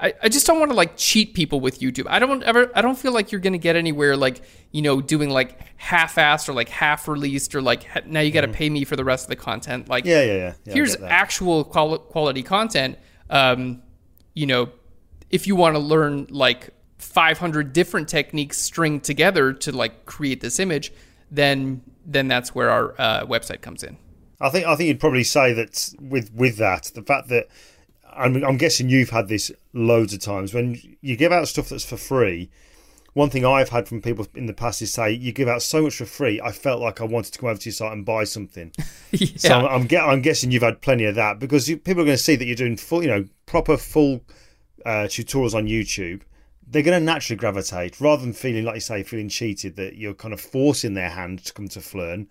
[0.00, 2.06] I, I just don't want to like cheat people with YouTube.
[2.08, 5.30] I don't ever I don't feel like you're gonna get anywhere like you know doing
[5.30, 8.56] like half-assed or like half released or like now you got to mm-hmm.
[8.56, 9.88] pay me for the rest of the content.
[9.88, 10.52] Like yeah yeah yeah.
[10.64, 12.98] yeah here's actual quality content.
[13.30, 13.82] Um,
[14.34, 14.70] you know,
[15.30, 20.58] if you want to learn like 500 different techniques stringed together to like create this
[20.58, 20.92] image,
[21.30, 23.96] then then that's where our uh, website comes in.
[24.40, 27.48] I think I think you'd probably say that with with that the fact that
[28.18, 31.84] I'm, I'm guessing you've had this loads of times when you give out stuff that's
[31.84, 32.50] for free.
[33.14, 35.82] One thing I've had from people in the past is say you give out so
[35.82, 36.40] much for free.
[36.40, 38.70] I felt like I wanted to come over to your site and buy something.
[39.10, 39.28] yeah.
[39.36, 42.16] So I'm, I'm, I'm, guessing you've had plenty of that because you, people are going
[42.16, 44.20] to see that you're doing full, you know, proper full
[44.86, 46.20] uh, tutorials on YouTube.
[46.64, 50.14] They're going to naturally gravitate rather than feeling like you say, feeling cheated that you're
[50.14, 52.28] kind of forcing their hand to come to Phlearn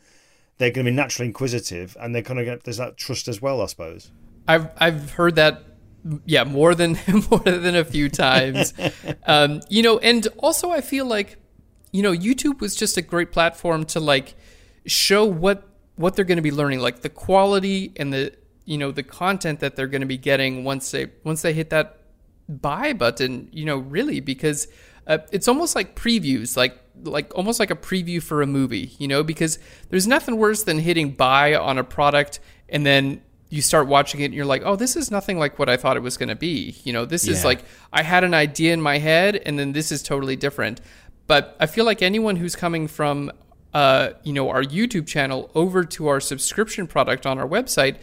[0.57, 3.41] they're going to be naturally inquisitive, and they're kind of get, there's that trust as
[3.41, 4.11] well, I suppose.
[4.47, 5.63] I've I've heard that
[6.25, 6.97] yeah, more than
[7.31, 8.73] more than a few times.
[9.27, 11.37] um, you know, and also I feel like,
[11.91, 14.35] you know, YouTube was just a great platform to like
[14.85, 18.33] show what what they're going to be learning, like the quality and the
[18.65, 21.69] you know the content that they're going to be getting once they once they hit
[21.69, 21.99] that
[22.47, 23.49] buy button.
[23.51, 24.67] You know, really because
[25.07, 28.91] uh, it's almost like previews, like like almost like a preview for a movie.
[28.99, 32.39] You know, because there's nothing worse than hitting buy on a product
[32.69, 35.69] and then you start watching it and you're like, oh, this is nothing like what
[35.69, 36.75] I thought it was going to be.
[36.83, 39.91] You know, this is like I had an idea in my head and then this
[39.91, 40.81] is totally different.
[41.27, 43.31] But I feel like anyone who's coming from,
[43.73, 47.97] uh, you know, our YouTube channel over to our subscription product on our website,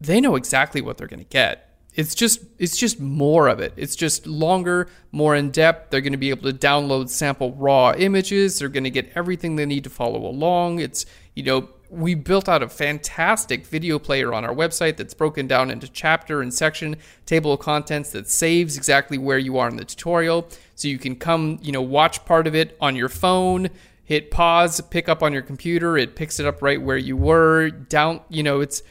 [0.00, 1.69] they know exactly what they're going to get.
[1.94, 3.72] It's just it's just more of it.
[3.76, 5.90] It's just longer, more in depth.
[5.90, 8.58] They're going to be able to download sample raw images.
[8.58, 10.78] They're going to get everything they need to follow along.
[10.78, 15.46] It's you know we built out a fantastic video player on our website that's broken
[15.48, 19.76] down into chapter and section table of contents that saves exactly where you are in
[19.76, 23.68] the tutorial so you can come you know watch part of it on your phone
[24.04, 27.70] hit pause pick up on your computer it picks it up right where you were
[27.70, 28.82] down you know it's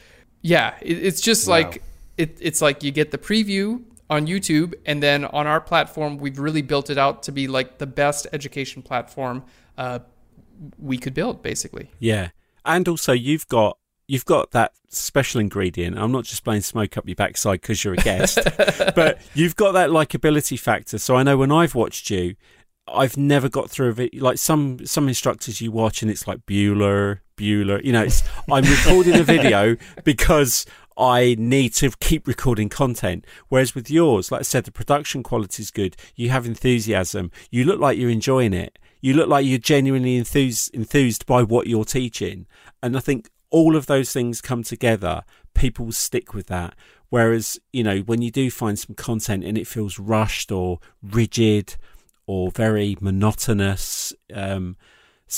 [0.42, 1.82] yeah it, it's just like
[2.20, 6.38] it, it's like you get the preview on youtube and then on our platform we've
[6.38, 9.42] really built it out to be like the best education platform
[9.78, 10.00] uh,
[10.78, 12.30] we could build basically Yeah,
[12.64, 15.98] and also you've got you've got that special ingredient.
[15.98, 18.38] I'm not just blowing smoke up your backside because you're a guest,
[18.94, 20.98] but you've got that likability factor.
[20.98, 22.34] So I know when I've watched you,
[22.88, 24.20] I've never got through of it.
[24.20, 27.82] Like some some instructors you watch and it's like Bueller, Bueller.
[27.84, 30.66] You know, it's I'm recording a video because
[31.00, 33.26] I need to keep recording content.
[33.48, 35.96] Whereas with yours, like I said, the production quality is good.
[36.14, 37.30] You have enthusiasm.
[37.50, 38.78] You look like you're enjoying it.
[39.00, 42.46] You look like you're genuinely enthused enthused by what you're teaching.
[42.82, 45.22] And I think all of those things come together.
[45.54, 46.74] People stick with that.
[47.08, 51.76] Whereas, you know, when you do find some content and it feels rushed or rigid
[52.26, 54.76] or very monotonous, um,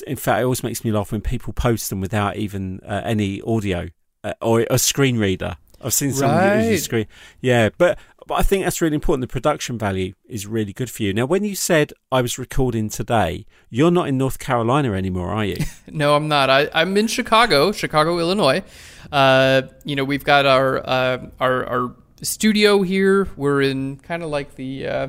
[0.09, 3.41] in fact, it always makes me laugh when people post them without even uh, any
[3.43, 3.89] audio
[4.25, 5.57] uh, or a screen reader.
[5.85, 6.31] I've seen some
[6.61, 7.07] use a screen.
[7.41, 9.23] Yeah, but but I think that's really important.
[9.23, 11.13] The production value is really good for you.
[11.13, 15.45] Now, when you said I was recording today, you're not in North Carolina anymore, are
[15.45, 15.57] you?
[15.91, 16.49] No, I'm not.
[16.49, 18.63] I, I'm in Chicago, Chicago, Illinois.
[19.11, 23.29] Uh, you know, we've got our uh, our our studio here.
[23.37, 24.87] We're in kind of like the.
[24.87, 25.09] Uh,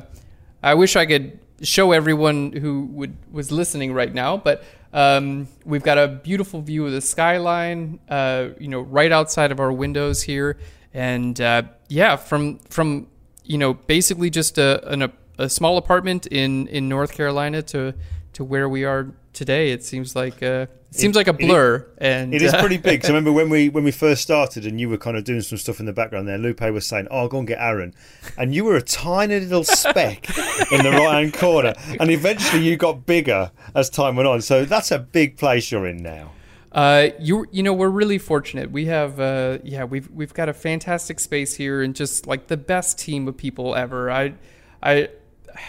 [0.62, 4.64] I wish I could show everyone who would was listening right now, but
[4.94, 7.98] um, we've got a beautiful view of the skyline.
[8.08, 10.56] Uh, you know, right outside of our windows here,
[10.94, 13.08] and uh, yeah, from from
[13.42, 17.92] you know basically just a an, a small apartment in in North Carolina to
[18.34, 19.70] to where we are today.
[19.72, 22.78] It seems like uh, it seems like a it- blur, and It is uh, pretty
[22.78, 23.02] big.
[23.02, 25.58] So remember when we when we first started and you were kind of doing some
[25.58, 27.94] stuff in the background there, Lupe was saying, "Oh, go and get Aaron,"
[28.38, 30.28] and you were a tiny little speck
[30.72, 34.40] in the right hand corner, and eventually you got bigger as time went on.
[34.40, 36.30] So that's a big place you're in now.
[36.72, 38.70] Uh, you you know we're really fortunate.
[38.70, 42.56] We have uh, yeah we've we've got a fantastic space here and just like the
[42.56, 44.10] best team of people ever.
[44.10, 44.34] I
[44.82, 45.08] I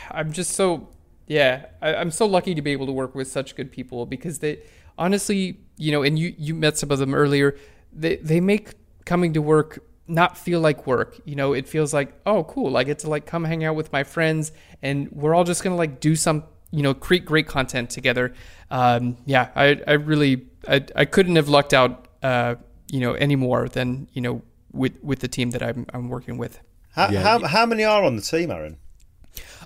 [0.09, 0.89] I'm just so
[1.27, 4.39] yeah I, I'm so lucky to be able to work with such good people because
[4.39, 4.59] they
[4.97, 7.55] honestly you know and you you met some of them earlier.
[7.91, 8.71] They they make
[9.05, 11.19] coming to work not feel like work.
[11.25, 13.91] You know it feels like oh cool I get to like come hang out with
[13.91, 17.89] my friends and we're all just gonna like do some you know create great content
[17.89, 18.33] together
[18.69, 22.55] um, yeah I, I really I, I couldn't have lucked out uh,
[22.91, 24.41] you know any more than you know
[24.73, 26.59] with with the team that I'm, I'm working with
[26.91, 27.21] How, Yeah.
[27.21, 28.77] how, how many are on the team, Aaron?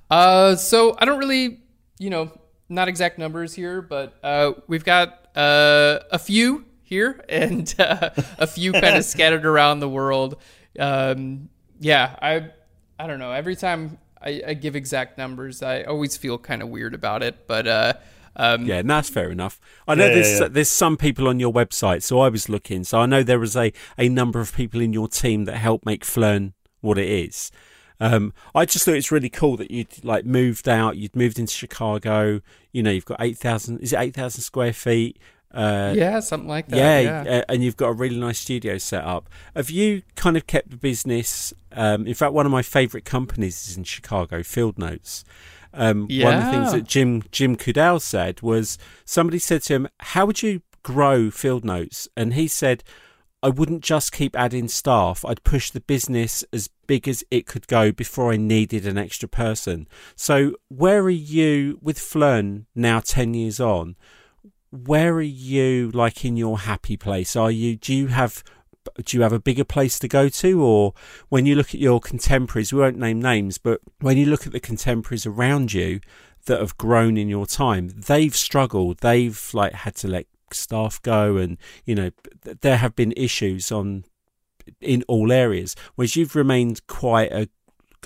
[0.09, 1.61] Uh, so I don't really
[1.99, 2.31] you know
[2.69, 8.47] not exact numbers here but uh, we've got uh, a few here and uh, a
[8.47, 10.37] few kind of scattered around the world
[10.79, 12.51] um, yeah I
[12.97, 16.69] I don't know every time I, I give exact numbers I always feel kind of
[16.69, 17.93] weird about it but uh,
[18.35, 19.59] um, Yeah, and that's fair enough.
[19.87, 20.47] I know Yeah, there's yeah, yeah.
[20.47, 22.85] there's some people on your website, so I was looking.
[22.85, 25.85] So I know there was a, a number of people in your team that help
[25.85, 27.51] make Phlearn what it is.
[27.99, 30.97] Um, I just thought it's really cool that you'd like moved out.
[30.97, 32.41] You'd moved into Chicago.
[32.71, 33.79] You know, you've got eight thousand.
[33.79, 35.17] Is it eight thousand square feet?
[35.51, 37.37] Uh, yeah something like that yeah, yeah.
[37.39, 39.27] uh, and you've got a really nice studio set up.
[39.55, 41.53] Have you kind of kept the business?
[41.71, 45.23] Um, in fact, one of my favourite companies is in Chicago, Field Notes.
[45.73, 49.87] Um, One of the things that Jim Jim Coudal said was somebody said to him,
[49.99, 52.83] "How would you grow Field Notes?" And he said,
[53.41, 55.23] "I wouldn't just keep adding staff.
[55.25, 59.29] I'd push the business as big as it could go before I needed an extra
[59.29, 62.99] person." So, where are you with Phlearn now?
[62.99, 63.95] Ten years on,
[64.71, 68.43] where are you like in your happy place are you do you have
[69.03, 70.93] do you have a bigger place to go to, or
[71.29, 72.73] when you look at your contemporaries?
[72.73, 75.99] We won't name names, but when you look at the contemporaries around you
[76.45, 78.99] that have grown in your time, they've struggled.
[78.99, 82.11] They've like had to let staff go, and you know
[82.61, 84.05] there have been issues on
[84.81, 85.75] in all areas.
[85.95, 87.49] Whereas you've remained quite a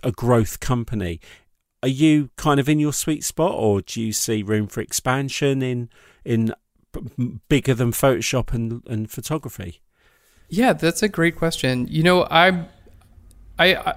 [0.03, 1.19] a growth company.
[1.82, 5.62] Are you kind of in your sweet spot, or do you see room for expansion
[5.62, 5.89] in
[6.23, 6.53] in
[7.49, 9.82] bigger than Photoshop and, and photography?
[10.49, 11.88] Yeah, that's a great question.
[11.89, 12.67] You know, I,
[13.58, 13.95] I, I,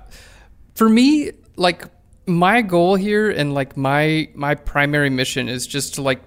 [0.75, 1.85] for me, like
[2.27, 6.23] my goal here and like my my primary mission is just to like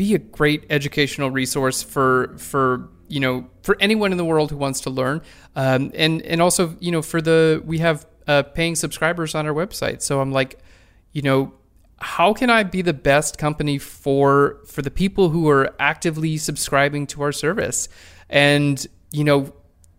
[0.00, 4.56] be a great educational resource for for you know for anyone in the world who
[4.56, 5.20] wants to learn,
[5.56, 9.52] um, and and also you know for the we have uh, paying subscribers on our
[9.52, 10.58] website, so I'm like,
[11.12, 11.52] you know,
[11.98, 17.06] how can I be the best company for for the people who are actively subscribing
[17.08, 17.86] to our service?
[18.30, 19.52] And you know,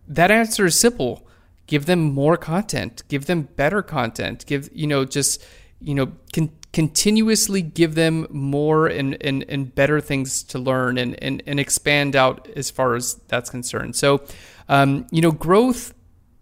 [0.08, 1.28] that answer is simple.
[1.68, 5.46] Give them more content, give them better content, give you know just
[5.78, 11.22] you know con- continuously give them more and, and, and better things to learn and,
[11.22, 13.94] and, and expand out as far as that's concerned.
[13.94, 14.22] So,
[14.68, 15.92] um, you know, growth,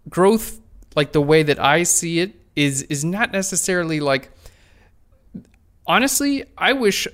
[0.07, 0.59] growth,
[0.95, 4.31] like the way that I see it is, is not necessarily like,
[5.85, 7.07] honestly, I wish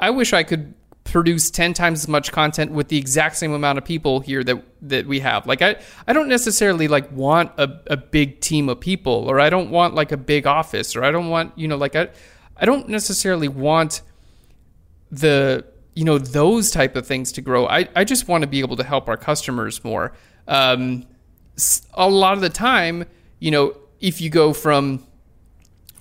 [0.00, 3.78] I wish I could produce 10 times as much content with the exact same amount
[3.78, 5.46] of people here that that we have.
[5.46, 9.50] Like I I don't necessarily like want a, a big team of people or I
[9.50, 12.08] don't want like a big office or I don't want, you know, like I
[12.62, 14.02] I don't necessarily want
[15.10, 17.66] the you know those type of things to grow.
[17.66, 20.12] I, I just want to be able to help our customers more.
[20.46, 21.06] Um,
[21.92, 23.04] a lot of the time,
[23.40, 25.04] you know, if you go from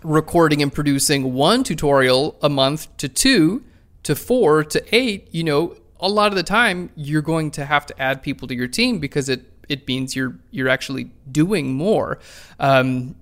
[0.03, 3.63] recording and producing one tutorial a month to two
[4.03, 7.85] to four to eight, you know, a lot of the time you're going to have
[7.87, 12.19] to add people to your team because it it means you're you're actually doing more.
[12.59, 13.15] Um,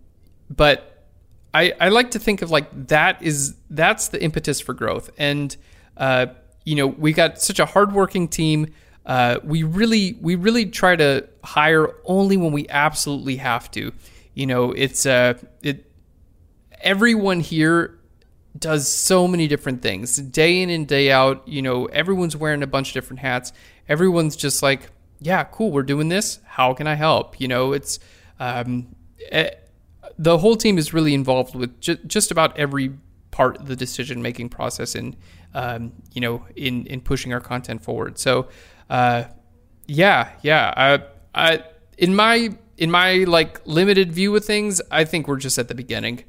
[0.50, 0.89] but
[1.54, 5.56] I I like to think of like that is that's the impetus for growth, and
[5.98, 6.28] uh,
[6.66, 8.74] you know we got such a hardworking team.
[9.06, 13.92] Uh, we really we really try to hire only when we absolutely have to.
[14.34, 15.34] You know, it's uh,
[15.64, 15.92] it
[16.82, 18.00] everyone here
[18.58, 21.48] does so many different things day in and day out.
[21.48, 23.54] You know, everyone's wearing a bunch of different hats.
[23.88, 26.40] Everyone's just like, yeah, cool, we're doing this.
[26.46, 27.40] How can I help?
[27.42, 28.00] You know, it's
[28.40, 28.96] um,
[30.20, 32.92] the whole team is really involved with ju- just about every
[33.32, 35.16] part of the decision making process and
[35.56, 38.20] um, you know in in pushing our content forward.
[38.20, 38.50] So
[38.90, 39.24] uh,
[39.88, 41.04] yeah, yeah, I,
[41.34, 41.64] I
[41.98, 45.76] in my in my like limited view of things, I think we're just at the
[45.76, 46.26] beginning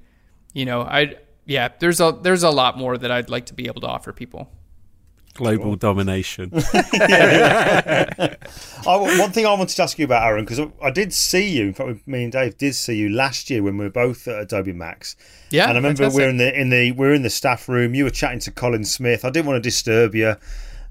[0.52, 3.66] you know, I yeah, there's a there's a lot more that I'd like to be
[3.66, 4.50] able to offer people.
[5.34, 5.76] Global cool.
[5.76, 6.50] domination.
[6.54, 8.36] I,
[8.86, 11.66] one thing I wanted to ask you about Aaron because I did see you.
[11.68, 14.42] In fact, me and Dave did see you last year when we were both at
[14.42, 15.14] Adobe Max.
[15.50, 17.68] Yeah, and I remember we we're in the in the we we're in the staff
[17.68, 17.94] room.
[17.94, 19.24] You were chatting to Colin Smith.
[19.24, 20.34] I didn't want to disturb you.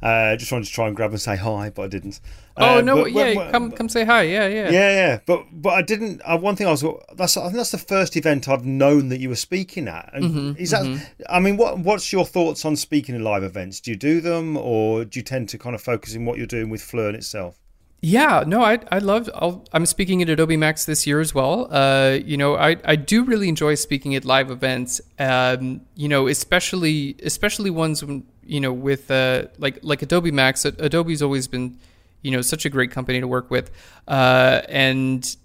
[0.02, 2.22] I uh, just wanted to try and grab and say hi, but I didn't.
[2.56, 3.04] Oh uh, no!
[3.04, 4.24] But, yeah, but, come come say hi.
[4.24, 4.70] Yeah, yeah.
[4.70, 5.20] Yeah, yeah.
[5.26, 6.22] But but I didn't.
[6.24, 6.86] Uh, one thing I was
[7.16, 10.10] that's I think that's the first event I've known that you were speaking at.
[10.14, 10.84] And mm-hmm, is that?
[10.84, 11.24] Mm-hmm.
[11.30, 13.82] I mean, what what's your thoughts on speaking in live events?
[13.82, 16.48] Do you do them, or do you tend to kind of focus in what you're
[16.48, 17.60] doing with Phlearn itself?
[18.02, 19.30] Yeah, no, I I love.
[19.36, 21.68] i am speaking at Adobe Max this year as well.
[21.70, 25.02] Uh, you know, I I do really enjoy speaking at live events.
[25.18, 30.66] Um, you know, especially especially ones when you know with uh like like Adobe Max.
[30.66, 31.78] Adobe's always been
[32.22, 33.72] you know such a great company to work with,
[34.08, 35.36] uh, and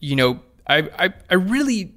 [0.00, 1.94] you know I I I really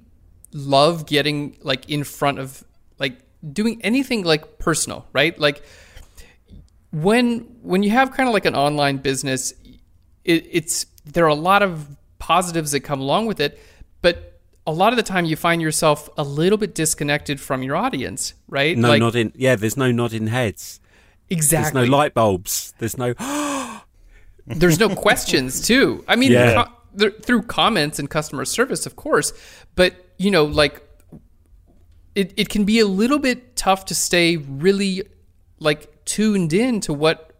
[0.54, 2.64] love getting like in front of
[3.00, 3.20] like
[3.52, 5.38] doing anything like personal, right?
[5.40, 5.64] Like
[6.92, 9.54] when when you have kind of like an online business
[10.26, 11.88] it, it's there are a lot of
[12.20, 13.60] positives that come along with it,
[14.02, 14.35] but
[14.68, 18.34] a lot of the time you find yourself a little bit disconnected from your audience,
[18.48, 18.78] right?
[18.78, 19.32] No like, nodding.
[19.36, 20.80] Yeah, there's no nodding heads.
[21.30, 21.80] Exactly.
[21.80, 22.74] There's no light bulbs.
[22.80, 23.14] There's no.
[24.48, 26.04] there's no questions too.
[26.08, 26.66] I mean, yeah.
[26.98, 29.34] co- through comments and customer service, of course,
[29.76, 30.82] but you know, like
[32.16, 35.04] it, it can be a little bit tough to stay really
[35.60, 37.32] like tuned in to what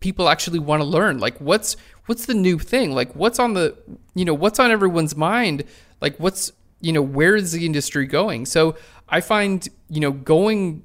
[0.00, 1.18] people actually want to learn.
[1.18, 1.76] Like, what's
[2.06, 2.92] what's the new thing?
[2.92, 3.76] Like what's on the
[4.14, 5.64] you know what's on everyone's mind?
[6.00, 8.46] Like what's you know where is the industry going?
[8.46, 8.76] So
[9.08, 10.84] I find you know going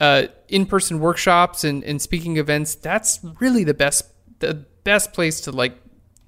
[0.00, 4.04] uh, in-person workshops and, and speaking events that's really the best
[4.40, 4.54] the
[4.84, 5.76] best place to like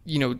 [0.04, 0.38] you know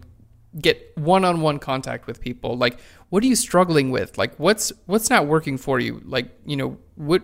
[0.60, 2.56] get one-on-one contact with people.
[2.56, 4.16] Like what are you struggling with?
[4.18, 6.00] Like what's what's not working for you?
[6.04, 7.22] Like you know what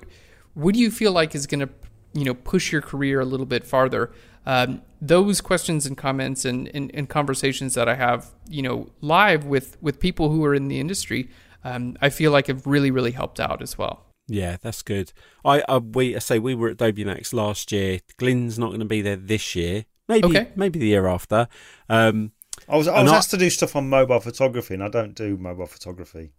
[0.55, 1.69] what do you feel like is going to
[2.13, 4.13] you know push your career a little bit farther
[4.47, 9.45] um, those questions and comments and, and, and, conversations that I have, you know, live
[9.45, 11.29] with with people who are in the industry,
[11.65, 14.07] um, I feel like have really really helped out as well.
[14.29, 15.13] Yeah, that's good.
[15.45, 18.01] I, I we I say we were at Adobe Max last year.
[18.17, 19.85] Glyn's not going to be there this year.
[20.09, 20.49] Maybe okay.
[20.57, 21.49] maybe the year after.
[21.89, 22.33] Um,
[22.69, 25.37] I was I was asked to do stuff on mobile photography, and I don't do
[25.37, 26.33] mobile photography.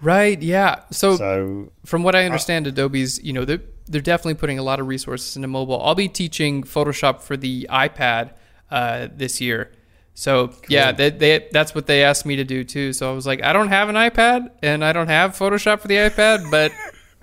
[0.00, 0.40] Right.
[0.40, 0.82] Yeah.
[0.90, 4.62] So, so from what I understand, uh, Adobe's you know they're they're definitely putting a
[4.62, 5.82] lot of resources into mobile.
[5.82, 8.32] I'll be teaching Photoshop for the iPad
[8.70, 9.72] uh, this year.
[10.14, 10.60] So cool.
[10.68, 12.92] yeah, they, they, that's what they asked me to do too.
[12.92, 15.86] So I was like, I don't have an iPad and I don't have Photoshop for
[15.86, 16.72] the iPad, but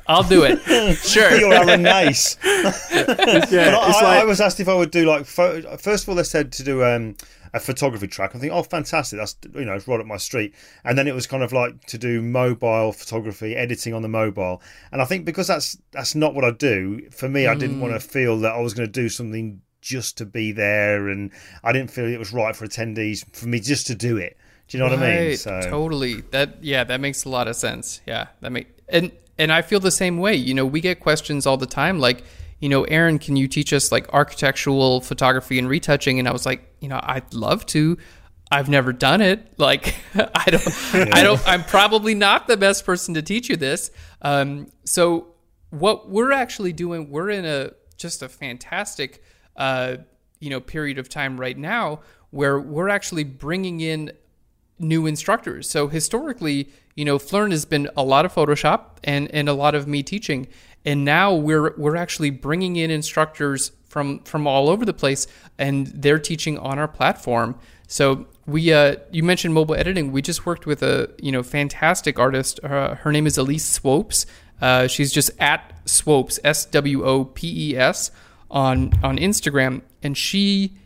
[0.07, 0.59] I'll do it.
[0.97, 1.35] sure.
[1.35, 2.37] You're nice.
[2.43, 4.03] yeah, I, like...
[4.03, 5.25] I, was asked if I would do like.
[5.25, 7.17] First of all, they said to do um,
[7.55, 8.35] a photography track.
[8.35, 9.17] I think, oh, fantastic!
[9.17, 10.53] That's you know, it's right up my street.
[10.83, 14.61] And then it was kind of like to do mobile photography, editing on the mobile.
[14.91, 17.09] And I think because that's that's not what I do.
[17.11, 17.49] For me, mm.
[17.49, 18.11] I didn't want to mm.
[18.11, 21.31] feel that I was going to do something just to be there, and
[21.63, 24.37] I didn't feel it was right for attendees for me just to do it.
[24.67, 25.37] Do you know right, what I mean?
[25.37, 26.21] So totally.
[26.31, 28.01] That yeah, that makes a lot of sense.
[28.05, 30.35] Yeah, that make and and I feel the same way.
[30.35, 32.23] You know, we get questions all the time like,
[32.59, 36.19] you know, Aaron, can you teach us like architectural photography and retouching?
[36.19, 37.97] And I was like, you know, I'd love to.
[38.51, 39.53] I've never done it.
[39.57, 43.89] Like, I don't, I don't, I'm probably not the best person to teach you this.
[44.21, 45.33] Um, so
[45.69, 49.23] what we're actually doing, we're in a just a fantastic,
[49.55, 49.97] uh,
[50.39, 52.01] you know, period of time right now
[52.31, 54.11] where we're actually bringing in
[54.77, 55.69] new instructors.
[55.69, 59.73] So historically, you know, Phlearn has been a lot of Photoshop and and a lot
[59.73, 60.47] of me teaching,
[60.85, 65.27] and now we're we're actually bringing in instructors from from all over the place,
[65.57, 67.55] and they're teaching on our platform.
[67.87, 70.11] So we uh, you mentioned mobile editing.
[70.11, 72.59] We just worked with a you know fantastic artist.
[72.63, 74.25] Uh, her name is Elise Swopes.
[74.61, 78.11] Uh, she's just at Swopes S W O P E S
[78.51, 80.77] on on Instagram, and she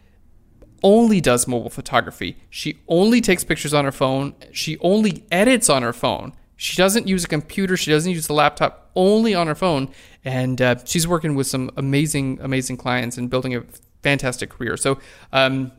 [0.82, 2.38] only does mobile photography.
[2.50, 4.34] She only takes pictures on her phone.
[4.52, 6.34] She only edits on her phone.
[6.56, 7.76] She doesn't use a computer.
[7.76, 8.79] She doesn't use a laptop.
[8.96, 9.90] Only on her phone.
[10.26, 13.64] And uh, she's working with some amazing, amazing clients and building a
[14.04, 14.78] fantastic career.
[14.78, 15.00] So
[15.32, 15.72] um,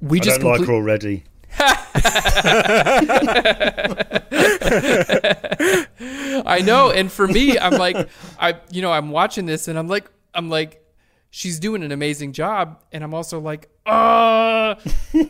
[0.00, 1.24] we I just don't like her already.
[6.46, 8.08] I know, and for me, I'm like,
[8.40, 10.84] I, you know, I'm watching this, and I'm like, I'm like,
[11.30, 12.80] she's doing an amazing job.
[12.92, 14.76] And I'm also like, uh,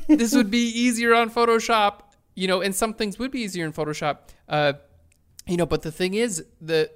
[0.08, 2.00] this would be easier on Photoshop,
[2.34, 4.18] you know, and some things would be easier in Photoshop.
[4.48, 4.74] Uh,
[5.46, 6.90] you know, but the thing is the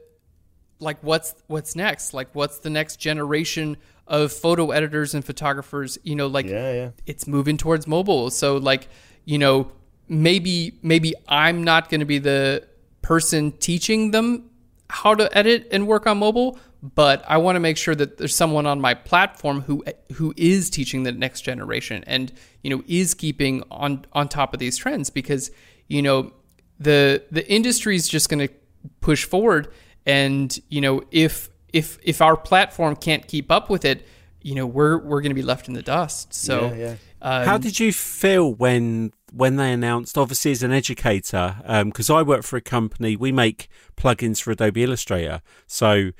[0.81, 2.15] like what's what's next?
[2.15, 3.77] Like what's the next generation
[4.07, 5.99] of photo editors and photographers?
[6.03, 6.91] You know, like yeah, yeah.
[7.07, 8.31] it's moving towards mobile.
[8.31, 8.89] So like,
[9.25, 9.73] you know,
[10.09, 12.67] maybe maybe I'm not going to be the
[13.03, 14.51] person teaching them
[14.91, 18.35] how to edit and work on mobile, but I want to make sure that there's
[18.35, 23.15] someone on my platform who who is teaching the next generation and you know is
[23.15, 25.51] keeping on on top of these trends because
[25.89, 26.33] you know
[26.79, 28.55] the the industry is just going to
[29.01, 29.69] push forward
[30.09, 34.07] and you know if if if our platform can't keep up with it
[34.43, 36.95] you know we're we're going to be left in the dust so yeah, yeah.
[37.21, 42.17] Um, how did you feel when when they announced obviously as an educator because um,
[42.17, 46.13] i work for a company we make plugins for adobe illustrator so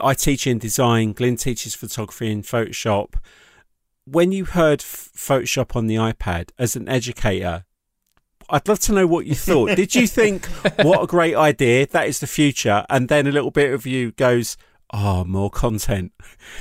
[0.00, 1.12] I teach in design.
[1.12, 3.14] Glyn teaches photography in Photoshop.
[4.06, 7.64] When you heard Photoshop on the iPad as an educator,
[8.50, 9.76] I'd love to know what you thought.
[9.76, 10.46] Did you think,
[10.82, 12.84] what a great idea, that is the future?
[12.88, 14.56] And then a little bit of you goes,
[14.92, 16.12] oh, more content.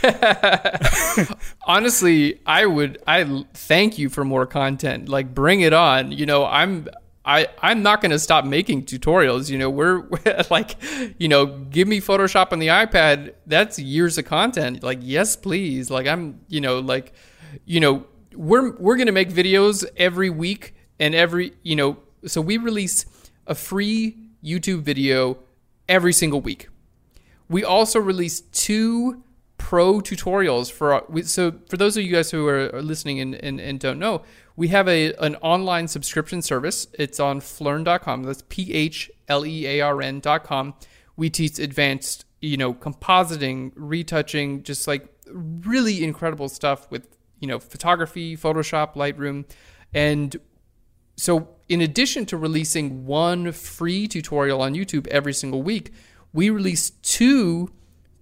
[1.65, 5.09] Honestly, I would, I thank you for more content.
[5.09, 6.11] Like, bring it on.
[6.11, 6.87] You know, I'm,
[7.25, 9.49] I, I'm not going to stop making tutorials.
[9.49, 10.75] You know, we're, we're, like,
[11.19, 13.33] you know, give me Photoshop on the iPad.
[13.45, 14.83] That's years of content.
[14.83, 15.91] Like, yes, please.
[15.91, 17.13] Like, I'm, you know, like,
[17.65, 18.05] you know,
[18.35, 20.73] we're, we're going to make videos every week
[21.03, 23.05] and every, you know, so we release
[23.45, 25.37] a free YouTube video
[25.89, 26.69] every single week.
[27.49, 29.21] We also release two
[29.57, 33.59] pro tutorials for, our, so for those of you guys who are listening and, and,
[33.59, 34.21] and don't know,
[34.55, 36.87] we have a an online subscription service.
[36.93, 38.23] It's on phlearn.com.
[38.23, 40.73] That's P H L E A R N.com.
[41.17, 47.07] We teach advanced, you know, compositing, retouching, just like really incredible stuff with,
[47.41, 49.43] you know, photography, Photoshop, Lightroom.
[49.93, 50.39] And
[51.15, 55.91] so in addition to releasing one free tutorial on YouTube every single week,
[56.33, 57.71] we release two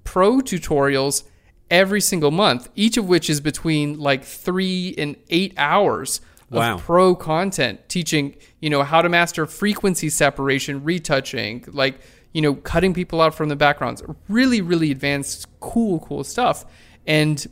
[0.04, 1.24] pro tutorials
[1.70, 6.22] every single month, each of which is between like three and eight hours
[6.52, 6.78] of wow.
[6.78, 12.02] pro content teaching, you know, how to master frequency separation, retouching, like,
[12.34, 14.04] you know, cutting people out from the backgrounds.
[14.28, 16.66] Really, really advanced, cool, cool stuff.
[17.08, 17.46] And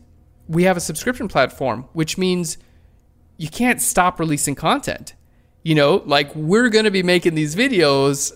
[0.47, 2.57] we have a subscription platform, which means
[3.37, 5.13] you can't stop releasing content.
[5.63, 8.33] You know, like we're going to be making these videos,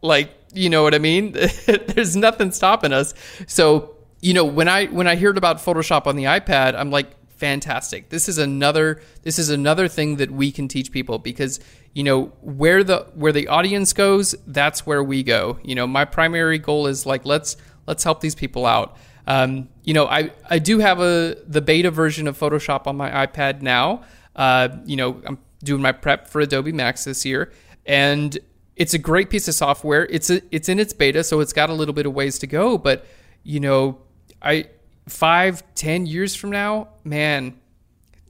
[0.00, 1.32] like, you know what I mean?
[1.86, 3.14] There's nothing stopping us.
[3.46, 7.10] So, you know, when I when I heard about Photoshop on the iPad, I'm like,
[7.42, 8.08] fantastic.
[8.08, 11.58] This is another this is another thing that we can teach people because
[11.92, 15.58] you know where the where the audience goes, that's where we go.
[15.64, 17.56] You know, my primary goal is like let's
[17.88, 18.96] let's help these people out.
[19.26, 23.10] Um, you know, I I do have a the beta version of Photoshop on my
[23.26, 24.04] iPad now.
[24.36, 27.52] Uh, you know, I'm doing my prep for Adobe Max this year,
[27.86, 28.38] and
[28.76, 30.06] it's a great piece of software.
[30.06, 32.46] It's a, it's in its beta, so it's got a little bit of ways to
[32.46, 32.78] go.
[32.78, 33.06] But
[33.42, 33.98] you know,
[34.40, 34.66] I
[35.08, 37.58] five, ten years from now, man,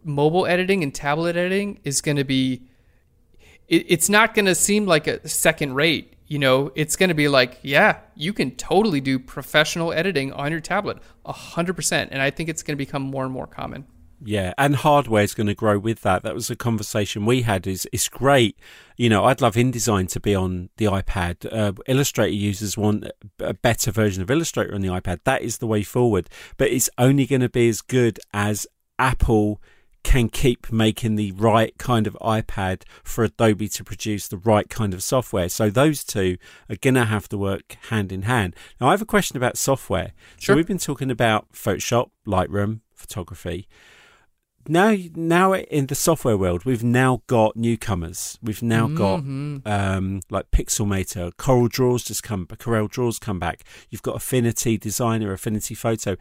[0.05, 2.63] mobile editing and tablet editing is going to be.
[3.69, 6.17] It, it's not going to seem like a second rate.
[6.27, 10.51] You know, it's going to be like, yeah, you can totally do professional editing on
[10.51, 12.11] your tablet, hundred percent.
[12.13, 13.87] And I think it's going to become more and more common.
[14.25, 16.23] Yeah, and hardware is going to grow with that.
[16.23, 17.67] That was a conversation we had.
[17.67, 18.57] Is it's great,
[18.97, 19.25] you know.
[19.25, 21.53] I'd love InDesign to be on the iPad.
[21.53, 23.09] Uh, Illustrator users want
[23.41, 25.21] a better version of Illustrator on the iPad.
[25.25, 26.29] That is the way forward.
[26.57, 28.67] But it's only going to be as good as
[28.99, 29.61] Apple
[30.05, 34.95] can keep making the right kind of iPad for Adobe to produce the right kind
[34.95, 35.49] of software.
[35.49, 38.55] So those two are going to have to work hand in hand.
[38.81, 40.13] Now, I have a question about software.
[40.39, 40.55] Sure.
[40.55, 43.69] So we've been talking about Photoshop, Lightroom, photography
[44.69, 48.39] now now in the software world we've now got newcomers.
[48.43, 49.59] We've now Mm-hmm.
[49.59, 53.65] got um, like pixelmator CorelDRAW's just come CorelDRAW's come back.
[53.91, 56.17] You've got affinity designer affinity photo.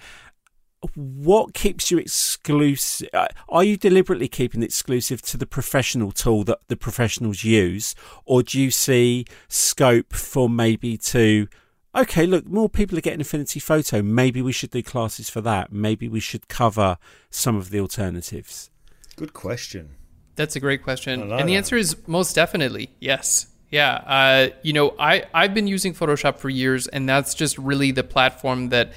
[0.96, 6.44] What keeps you exclusive uh, are you deliberately keeping it exclusive to the professional tool
[6.46, 7.94] that the professionals use
[8.26, 11.48] or do you see scope for maybe to
[11.96, 14.02] okay, look, more people are getting Affinity Photo.
[14.02, 15.72] Maybe we should do classes for that.
[15.72, 16.98] Maybe we should cover
[17.30, 18.70] some of the alternatives.
[19.16, 19.96] Good question.
[20.36, 21.30] That's a great question.
[21.30, 21.58] like and the that.
[21.58, 23.48] answer is most definitely yes.
[23.70, 23.94] Yeah.
[23.94, 28.04] Uh, you know, I, I've been using Photoshop for years, and that's just really the
[28.04, 28.94] platform that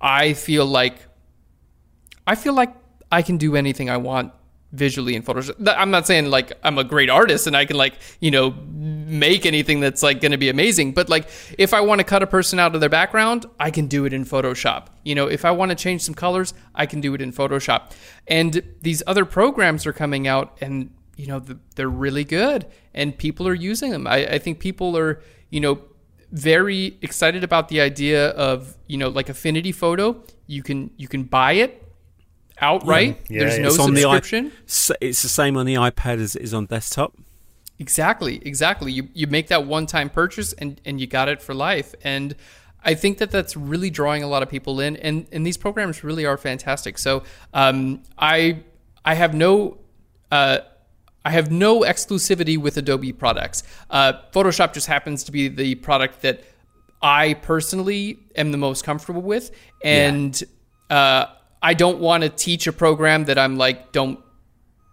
[0.00, 0.98] I feel like
[2.26, 2.74] I feel like
[3.10, 4.32] I can do anything I want
[4.72, 5.74] visually in Photoshop.
[5.76, 9.46] I'm not saying like I'm a great artist and I can like, you know, make
[9.46, 12.26] anything that's like going to be amazing, but like if I want to cut a
[12.26, 14.88] person out of their background, I can do it in Photoshop.
[15.04, 17.92] You know, if I want to change some colors, I can do it in Photoshop.
[18.26, 21.42] And these other programs are coming out and you know,
[21.74, 22.64] they're really good
[22.94, 24.06] and people are using them.
[24.06, 25.80] I, I think people are, you know,
[26.30, 30.22] very excited about the idea of, you know, like Affinity Photo.
[30.46, 31.87] You can you can buy it
[32.60, 33.18] outright.
[33.28, 33.62] Yeah, There's yeah.
[33.62, 34.52] no It's on the i- subscription.
[35.00, 37.14] It's the same on the iPad as it is on desktop.
[37.78, 38.90] Exactly, exactly.
[38.92, 41.94] You you make that one time purchase and and you got it for life.
[42.02, 42.34] And
[42.84, 46.02] I think that that's really drawing a lot of people in, and and these programs
[46.02, 46.98] really are fantastic.
[46.98, 47.22] So
[47.54, 48.62] um, I
[49.04, 49.78] I have no.
[50.30, 50.58] Uh,
[51.24, 53.62] I have no exclusivity with Adobe products.
[53.90, 56.42] Uh, Photoshop just happens to be the product that
[57.02, 59.50] I personally am the most comfortable with,
[59.84, 60.42] and
[60.90, 61.26] uh,
[61.62, 64.20] I don't want to teach a program that I'm like don't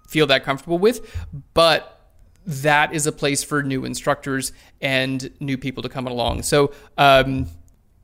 [0.07, 1.15] feel that comfortable with,
[1.53, 1.91] but
[2.45, 4.51] that is a place for new instructors
[4.81, 6.43] and new people to come along.
[6.43, 7.47] So, um,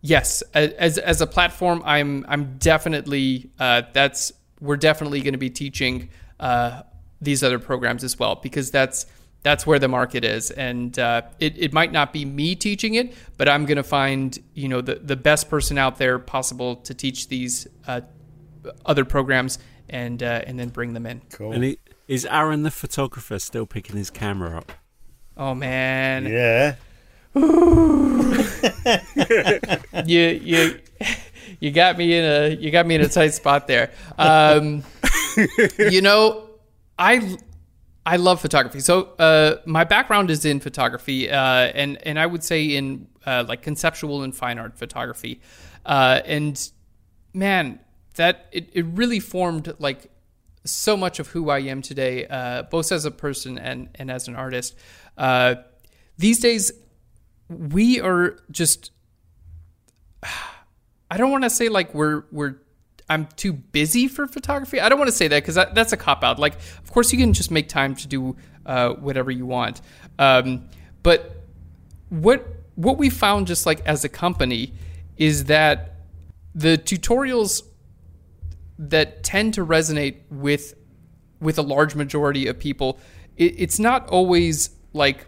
[0.01, 5.49] yes, as as a platform, I'm I'm definitely uh, that's we're definitely going to be
[5.49, 6.09] teaching
[6.39, 6.84] uh,
[7.22, 9.05] these other programs as well because that's
[9.43, 13.14] that's where the market is, and uh, it it might not be me teaching it,
[13.38, 16.93] but I'm going to find you know the the best person out there possible to
[16.93, 18.01] teach these uh,
[18.86, 19.59] other programs
[19.89, 21.22] and uh, and then bring them in.
[21.32, 21.51] Cool.
[21.51, 24.72] And it, is Aaron the photographer still picking his camera up?
[25.38, 26.76] Oh man, yeah.
[30.05, 30.80] you you
[31.59, 33.91] you got me in a you got me in a tight spot there.
[34.18, 34.84] Um,
[35.80, 36.49] you know,
[36.99, 37.38] I
[38.05, 38.80] I love photography.
[38.80, 43.45] So uh, my background is in photography, uh, and and I would say in uh,
[43.47, 45.39] like conceptual and fine art photography,
[45.86, 46.72] uh, and
[47.34, 47.80] man,
[48.16, 50.09] that it, it really formed like
[50.64, 54.28] so much of who I am today, uh, both as a person and and as
[54.28, 54.76] an artist.
[55.18, 55.55] Uh,
[56.18, 56.72] these days,
[57.49, 58.91] we are just
[61.12, 62.55] I don't want to say like we're we're
[63.09, 64.80] I'm too busy for photography.
[64.80, 66.39] I don't want to say that because that, that's a cop out.
[66.39, 69.82] Like, of course, you can just make time to do uh, whatever you want.
[70.18, 70.70] Um,
[71.03, 71.43] but
[72.09, 72.45] what
[72.76, 74.74] what we found just like as a company
[75.18, 75.95] is that
[76.55, 77.64] the tutorials
[78.90, 80.74] that tend to resonate with
[81.40, 83.00] with a large majority of people,
[83.38, 85.28] it, it's not always like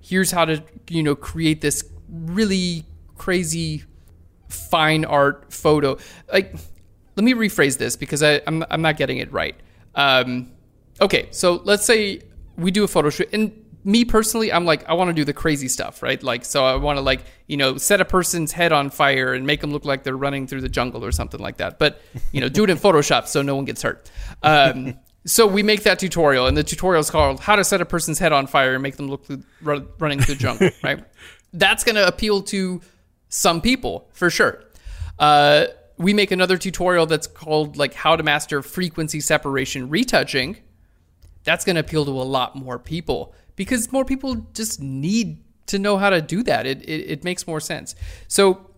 [0.00, 2.84] here's how to you know create this really
[3.16, 3.84] crazy
[4.48, 5.96] fine art photo
[6.32, 6.54] like
[7.16, 9.54] let me rephrase this because I, I'm I'm not getting it right.
[9.94, 10.52] Um,
[11.00, 12.20] okay, so let's say
[12.56, 15.34] we do a photo shoot, and me personally, I'm like, I want to do the
[15.34, 16.22] crazy stuff, right?
[16.22, 19.46] Like, so I want to like, you know, set a person's head on fire and
[19.46, 21.78] make them look like they're running through the jungle or something like that.
[21.78, 22.00] But,
[22.32, 24.10] you know, do it in Photoshop so no one gets hurt.
[24.42, 27.86] Um, so we make that tutorial, and the tutorial is called "How to Set a
[27.86, 29.24] Person's Head on Fire and Make Them Look
[29.62, 31.02] run, Running Through the Jungle." right?
[31.52, 32.82] That's going to appeal to
[33.28, 34.62] some people for sure.
[35.18, 35.66] Uh,
[35.96, 40.58] we make another tutorial that's called like "How to Master Frequency Separation Retouching."
[41.44, 45.78] That's going to appeal to a lot more people because more people just need to
[45.78, 46.66] know how to do that.
[46.66, 47.94] It, it, it makes more sense.
[48.28, 48.70] So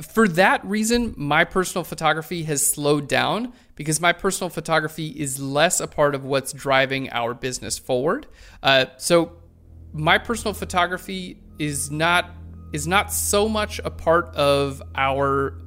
[0.00, 5.80] for that reason, my personal photography has slowed down because my personal photography is less
[5.80, 8.26] a part of what's driving our business forward.
[8.62, 9.32] Uh, so
[9.92, 12.30] my personal photography is not
[12.72, 15.58] is not so much a part of our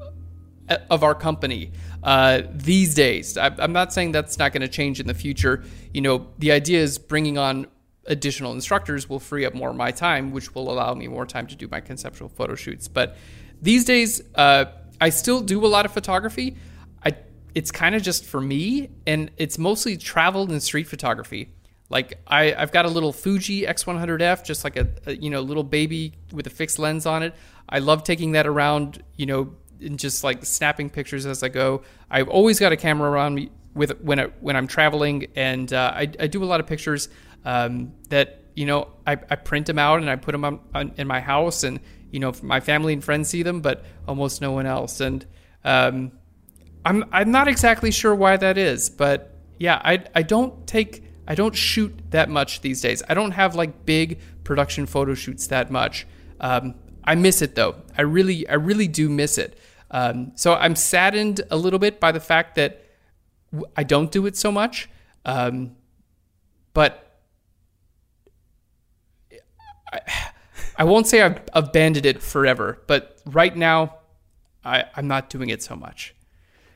[0.89, 1.71] of our company
[2.03, 3.37] uh, these days.
[3.37, 5.63] I, I'm not saying that's not going to change in the future.
[5.93, 7.67] You know, the idea is bringing on
[8.07, 11.47] additional instructors will free up more of my time, which will allow me more time
[11.47, 12.87] to do my conceptual photo shoots.
[12.87, 13.17] But
[13.61, 14.65] these days, uh,
[15.01, 16.57] I still do a lot of photography.
[17.03, 17.15] I
[17.53, 21.51] it's kind of just for me, and it's mostly travel and street photography.
[21.89, 25.63] Like I, I've got a little Fuji X100F, just like a, a you know little
[25.63, 27.33] baby with a fixed lens on it.
[27.67, 31.83] I love taking that around, you know, and just like snapping pictures as I go.
[32.09, 35.91] I've always got a camera around me with when I, when I'm traveling, and uh,
[35.93, 37.09] I, I do a lot of pictures
[37.45, 40.91] um, that you know I, I print them out and I put them on, on,
[40.97, 41.79] in my house, and
[42.11, 44.99] you know my family and friends see them, but almost no one else.
[44.99, 45.25] And
[45.63, 46.11] um,
[46.83, 51.35] I'm I'm not exactly sure why that is, but yeah, I I don't take I
[51.35, 53.01] don't shoot that much these days.
[53.07, 56.05] I don't have like big production photo shoots that much.
[56.39, 57.75] Um, I miss it though.
[57.97, 59.57] I really I really do miss it.
[59.91, 62.83] Um, so I'm saddened a little bit by the fact that
[63.77, 64.89] I don't do it so much.
[65.23, 65.75] Um,
[66.73, 67.21] but
[69.91, 69.99] I,
[70.77, 73.97] I won't say I've abandoned it forever, but right now,
[74.63, 76.15] I, I'm not doing it so much.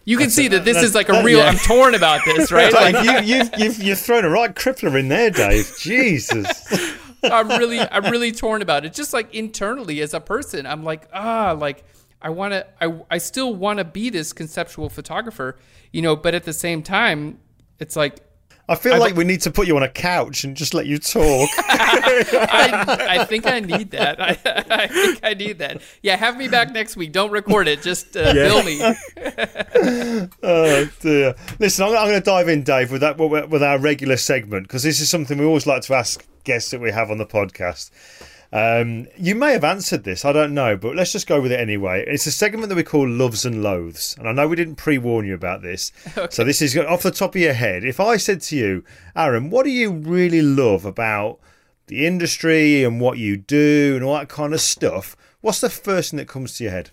[0.05, 1.39] You can see that this is like a real.
[1.39, 1.45] yeah.
[1.49, 2.73] I'm torn about this, right?
[2.73, 5.71] Like, Like you, you've, you've, you've thrown a right crippler in there, Dave.
[5.79, 6.95] Jesus.
[7.23, 8.93] I'm really, I'm really torn about it.
[8.93, 11.83] Just like internally as a person, I'm like, ah, like
[12.21, 15.57] I want to, I, I still want to be this conceptual photographer,
[15.91, 16.15] you know.
[16.15, 17.39] But at the same time,
[17.77, 18.19] it's like
[18.69, 20.85] I feel I've- like we need to put you on a couch and just let
[20.85, 21.49] you talk.
[21.57, 24.21] I, I think I need that.
[24.21, 24.37] I,
[24.69, 25.81] I think I need that.
[26.03, 27.11] Yeah, have me back next week.
[27.11, 27.81] Don't record it.
[27.81, 28.79] Just uh, bill me.
[30.43, 31.35] oh dear!
[31.59, 34.67] Listen, I'm, I'm going to dive in, Dave, with that with with our regular segment
[34.67, 37.25] because this is something we always like to ask guests that we have on the
[37.25, 37.89] podcast.
[38.51, 41.59] Um, you may have answered this, I don't know, but let's just go with it
[41.59, 42.03] anyway.
[42.07, 45.27] It's a segment that we call Loves and Loathes, and I know we didn't pre-warn
[45.27, 45.91] you about this,
[46.31, 47.83] so this is off the top of your head.
[47.83, 48.83] If I said to you,
[49.15, 51.39] Aaron, what do you really love about
[51.87, 55.15] the industry and what you do and all that kind of stuff?
[55.41, 56.89] What's the first thing that comes to your head?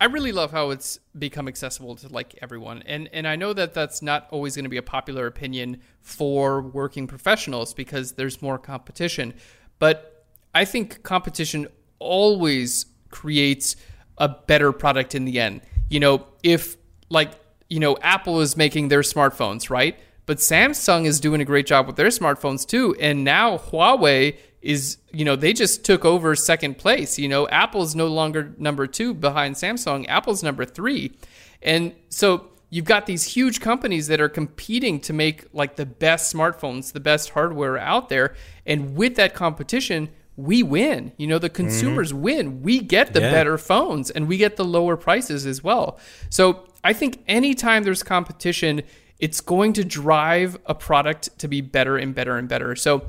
[0.00, 3.74] I really love how it's become accessible to like everyone, and and I know that
[3.74, 8.58] that's not always going to be a popular opinion for working professionals because there's more
[8.58, 9.34] competition,
[9.78, 10.11] but
[10.54, 11.66] I think competition
[11.98, 13.76] always creates
[14.18, 15.62] a better product in the end.
[15.88, 16.76] You know, if
[17.08, 17.32] like
[17.68, 19.98] you know Apple is making their smartphones, right?
[20.24, 24.98] But Samsung is doing a great job with their smartphones too, and now Huawei is
[25.12, 27.18] you know they just took over second place.
[27.18, 30.06] You know apple's no longer number two behind samsung.
[30.08, 31.12] Apple's number three.
[31.60, 36.32] And so you've got these huge companies that are competing to make like the best
[36.32, 38.34] smartphones the best hardware out there.
[38.64, 41.12] And with that competition we win.
[41.18, 42.62] You know the consumers win.
[42.62, 43.30] We get the Yeah.
[43.30, 45.98] better phones and we get the lower prices as well.
[46.30, 48.82] So i think anytime there's competition
[49.20, 52.74] it's going to drive a product to be better and better and better.
[52.74, 53.02] So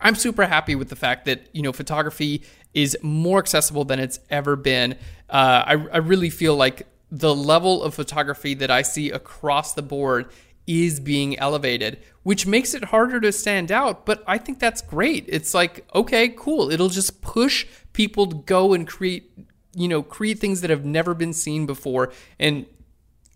[0.00, 2.42] I'm super happy with the fact that you know photography
[2.74, 4.92] is more accessible than it's ever been.
[5.30, 9.82] Uh, I, I really feel like the level of photography that I see across the
[9.82, 10.26] board
[10.66, 14.04] is being elevated, which makes it harder to stand out.
[14.04, 15.24] But I think that's great.
[15.28, 16.70] It's like okay, cool.
[16.70, 19.30] It'll just push people to go and create,
[19.74, 22.66] you know, create things that have never been seen before, and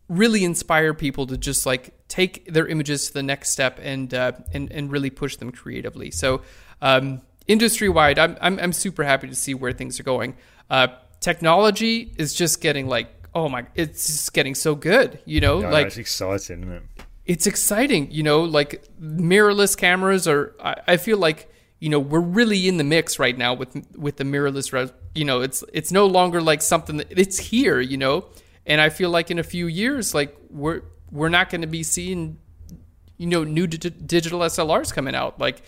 [0.09, 4.33] really inspire people to just like take their images to the next step and uh,
[4.53, 6.11] and and really push them creatively.
[6.11, 6.43] So
[6.83, 10.37] um, industry wide, I'm, I'm I'm super happy to see where things are going.
[10.69, 10.89] Uh,
[11.21, 15.21] technology is just getting like oh my, it's just getting so good.
[15.25, 16.83] You know, Yeah, like it's exciting, isn't it?
[17.33, 18.71] It's exciting you know like
[19.01, 23.37] mirrorless cameras are I, I feel like you know we're really in the mix right
[23.37, 27.19] now with with the mirrorless res, you know it's it's no longer like something that
[27.19, 28.17] it's here you know
[28.67, 31.83] and I feel like in a few years, like we're we're not going to be
[31.83, 32.39] seeing,
[33.17, 35.41] you know, new digital SLRs coming out.
[35.41, 35.63] Like,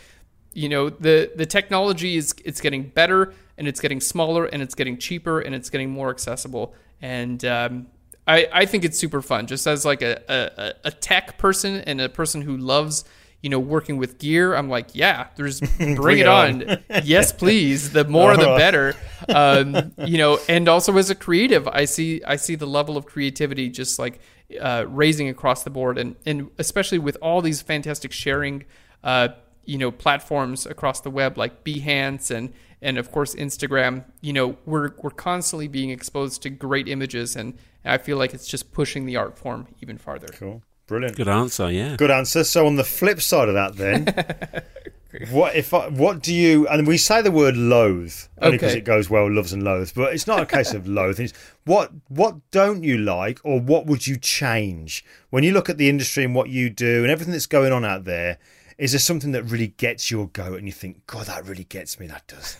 [0.52, 4.74] you know, the the technology is it's getting better and it's getting smaller and it's
[4.74, 6.74] getting cheaper and it's getting more accessible.
[7.00, 7.88] And um,
[8.26, 9.46] I I think it's super fun.
[9.46, 13.04] Just as like a, a a tech person and a person who loves
[13.42, 16.70] you know, working with gear, I'm like, yeah, there's bring, bring it, on.
[16.70, 16.78] on.
[17.02, 17.90] yes, please.
[17.90, 18.94] The more, the better.
[19.28, 23.06] Um, you know, and also as a creative, I see I see the level of
[23.06, 24.18] creativity just like
[24.60, 28.64] uh, raising across the board, and and especially with all these fantastic sharing,
[29.04, 29.28] uh,
[29.64, 32.52] you know, platforms across the web like Behance and
[32.82, 34.04] and of course Instagram.
[34.20, 37.54] You know, we're we're constantly being exposed to great images, and
[37.84, 40.28] I feel like it's just pushing the art form even farther.
[40.28, 40.62] Cool.
[40.86, 41.16] Brilliant.
[41.16, 41.70] Good answer.
[41.70, 41.96] Yeah.
[41.96, 42.44] Good answer.
[42.44, 46.66] So on the flip side of that, then, what if I, what do you?
[46.68, 48.78] And we say the word loathe only because okay.
[48.80, 51.30] it goes well, loves and loathes, but it's not a case of loathing.
[51.64, 55.88] What what don't you like, or what would you change when you look at the
[55.88, 58.38] industry and what you do and everything that's going on out there?
[58.78, 62.00] Is there something that really gets your goat and you think, God, that really gets
[62.00, 62.08] me?
[62.08, 62.56] That does.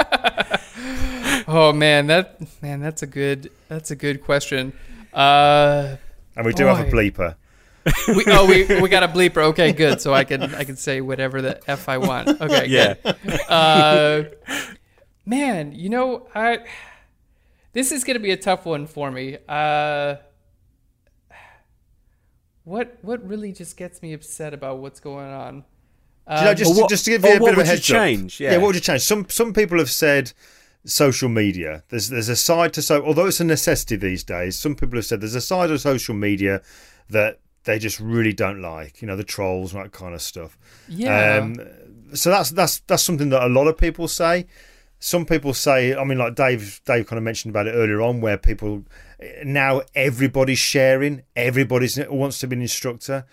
[1.48, 4.72] oh man, that man, that's a good that's a good question.
[5.12, 5.96] Uh,
[6.36, 6.74] and we do boy.
[6.74, 7.34] have a bleeper
[8.08, 9.42] we, oh, we we got a bleeper.
[9.44, 10.00] Okay, good.
[10.00, 12.28] So I can I can say whatever the f I want.
[12.40, 12.94] Okay, yeah.
[13.48, 14.24] Uh,
[15.26, 16.60] man, you know I.
[17.72, 19.38] This is gonna be a tough one for me.
[19.48, 20.16] Uh,
[22.64, 25.64] what what really just gets me upset about what's going on?
[26.26, 28.40] Um, you know, just, what, just to give you a bit of a heads change?
[28.40, 28.52] Yeah.
[28.52, 29.02] yeah, what would you change?
[29.02, 30.32] Some some people have said
[30.84, 31.82] social media.
[31.88, 34.56] There's there's a side to so although it's a necessity these days.
[34.56, 36.62] Some people have said there's a side of social media
[37.08, 39.02] that they just really don't like.
[39.02, 40.56] You know, the trolls and that kind of stuff.
[40.88, 41.38] Yeah.
[41.38, 41.56] Um,
[42.14, 44.46] so that's that's that's something that a lot of people say.
[45.02, 48.20] Some people say, I mean, like Dave, Dave kind of mentioned about it earlier on,
[48.20, 48.84] where people
[49.42, 53.24] now everybody's sharing, everybody wants to be an instructor.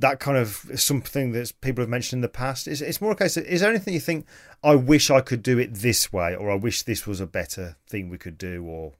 [0.00, 2.66] That kind of something that people have mentioned in the past.
[2.66, 4.26] It's, it's more a case of, is there anything you think,
[4.62, 7.76] I wish I could do it this way, or I wish this was a better
[7.86, 8.92] thing we could do, or.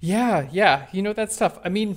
[0.00, 0.86] Yeah, yeah.
[0.92, 1.58] You know, that's tough.
[1.64, 1.96] I mean,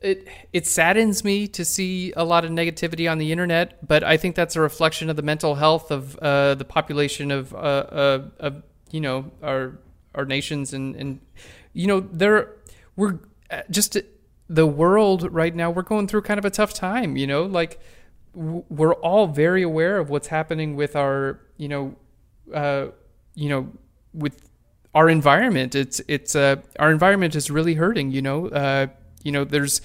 [0.00, 4.16] it it saddens me to see a lot of negativity on the internet, but I
[4.16, 8.22] think that's a reflection of the mental health of uh, the population of, uh, uh,
[8.38, 9.78] of you know our
[10.14, 11.20] our nations and and
[11.72, 12.54] you know there
[12.96, 13.18] we're
[13.50, 13.96] uh, just
[14.48, 17.42] the world right now we're going through kind of a tough time you know?
[17.44, 17.80] Like
[18.34, 21.96] we're all very aware of what's happening with our you know
[22.54, 22.86] uh,
[23.34, 23.70] you know
[24.14, 24.40] with
[24.94, 25.74] our environment.
[25.74, 28.48] It's it's uh, our environment is really hurting you know?
[28.48, 28.86] Uh,
[29.22, 29.80] you know, there's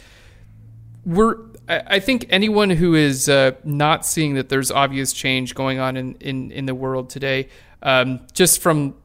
[1.06, 1.38] we're
[1.68, 6.16] I think anyone who is uh, not seeing that there's obvious change going on in
[6.16, 7.50] in, in the world today,
[7.82, 8.96] um, just from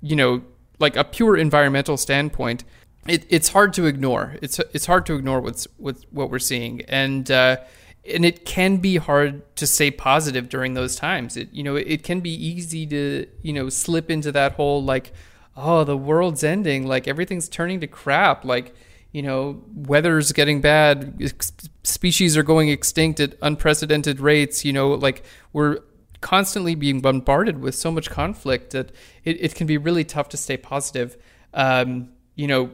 [0.00, 0.42] you know
[0.78, 2.64] like a pure environmental standpoint,
[3.08, 4.36] it, it's hard to ignore.
[4.42, 7.58] It's it's hard to ignore what's with what we're seeing, and uh,
[8.04, 11.36] and it can be hard to stay positive during those times.
[11.36, 15.12] It you know it can be easy to you know slip into that whole like
[15.56, 18.74] oh the world's ending, like everything's turning to crap, like
[19.12, 21.32] you know, weather's getting bad,
[21.82, 25.80] species are going extinct at unprecedented rates, you know, like we're
[26.20, 28.92] constantly being bombarded with so much conflict that
[29.24, 31.16] it, it can be really tough to stay positive.
[31.54, 32.70] Um, you know,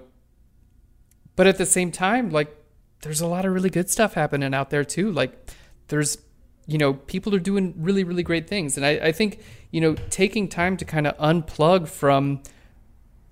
[1.37, 2.55] but at the same time, like
[3.03, 5.13] there's a lot of really good stuff happening out there too.
[5.13, 5.33] Like
[5.89, 6.19] there's,
[6.67, 8.77] you know, people are doing really, really great things.
[8.77, 12.43] And I, I think, you know, taking time to kind of unplug from,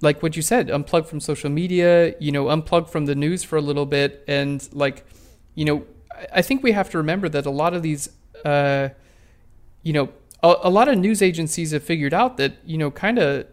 [0.01, 3.57] like what you said, unplug from social media, you know, unplug from the news for
[3.57, 4.23] a little bit.
[4.29, 5.07] And like,
[5.55, 5.87] you know,
[6.33, 8.11] I think we have to remember that a lot of these,
[8.45, 8.91] uh,
[9.83, 10.11] you know,
[10.43, 13.47] a, a lot of news agencies have figured out that, you know, kind of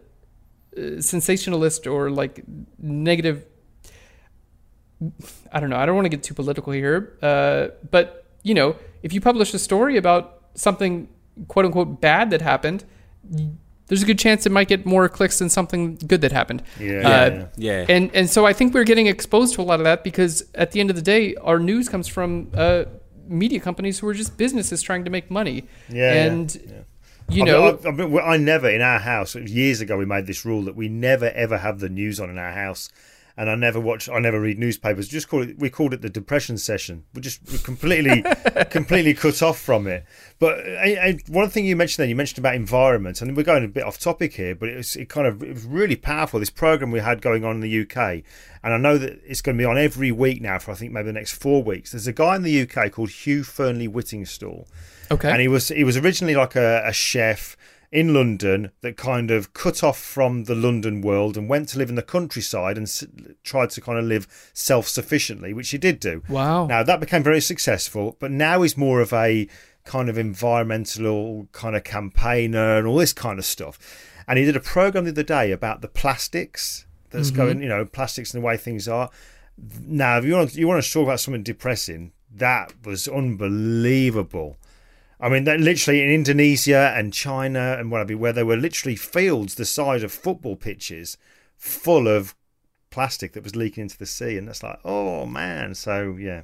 [0.76, 2.44] uh, sensationalist or like
[2.78, 3.46] negative.
[5.52, 5.76] I don't know.
[5.76, 7.16] I don't want to get too political here.
[7.22, 11.08] Uh, but, you know, if you publish a story about something
[11.48, 12.84] quote unquote bad that happened,
[13.86, 16.62] there's a good chance it might get more clicks than something good that happened.
[16.78, 17.84] Yeah, uh, yeah.
[17.88, 20.72] And and so I think we're getting exposed to a lot of that because at
[20.72, 22.84] the end of the day, our news comes from uh,
[23.26, 25.64] media companies who are just businesses trying to make money.
[25.88, 26.54] Yeah, and.
[26.54, 26.72] Yeah.
[27.28, 30.44] You know, I, I, I, I never in our house years ago we made this
[30.44, 32.90] rule that we never ever have the news on in our house
[33.36, 35.08] and I never watch, I never read newspapers.
[35.08, 37.04] Just call it, we called it the depression session.
[37.14, 38.24] We just we completely,
[38.70, 40.04] completely cut off from it.
[40.38, 43.64] But I, I, one thing you mentioned then, you mentioned about environment, and we're going
[43.64, 46.40] a bit off topic here, but it was it kind of it was really powerful.
[46.40, 48.22] This program we had going on in the UK,
[48.62, 50.92] and I know that it's going to be on every week now for I think
[50.92, 51.92] maybe the next four weeks.
[51.92, 54.66] There's a guy in the UK called Hugh Fearnley-Whittingstall.
[55.10, 57.56] Okay, and he was he was originally like a, a chef
[57.92, 61.90] in London that kind of cut off from the London world and went to live
[61.90, 63.04] in the countryside and s-
[63.44, 66.22] tried to kind of live self sufficiently, which he did do.
[66.28, 66.66] Wow.
[66.66, 69.46] Now that became very successful, but now he's more of a
[69.84, 73.78] kind of environmental kind of campaigner and all this kind of stuff.
[74.26, 77.36] And he did a program the other day about the plastics that's mm-hmm.
[77.36, 79.10] going, you know, plastics and the way things are.
[79.82, 84.56] Now, if you want you want to talk about something depressing, that was unbelievable.
[85.22, 89.54] I mean, that literally in Indonesia and China and whatever, where there were literally fields
[89.54, 91.16] the size of football pitches
[91.56, 92.34] full of
[92.90, 95.76] plastic that was leaking into the sea, and that's like, oh man.
[95.76, 96.42] So yeah,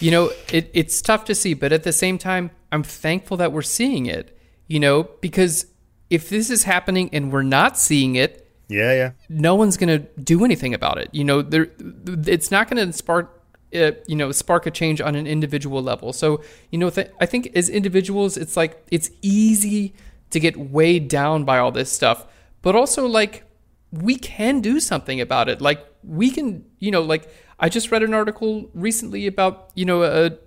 [0.00, 3.52] You know, it, it's tough to see, but at the same time, I'm thankful that
[3.52, 5.66] we're seeing it, you know, because
[6.10, 9.10] if this is happening and we're not seeing it, yeah, yeah.
[9.28, 11.10] no one's going to do anything about it.
[11.12, 11.68] You know, there,
[12.26, 13.43] it's not going to spark,
[13.74, 16.12] you know, spark a change on an individual level.
[16.12, 19.94] So, you know, th- I think as individuals, it's like it's easy
[20.30, 22.26] to get weighed down by all this stuff,
[22.62, 23.44] but also like
[23.90, 25.60] we can do something about it.
[25.60, 27.28] Like we can, you know, like
[27.60, 30.38] I just read an article recently about, you know, a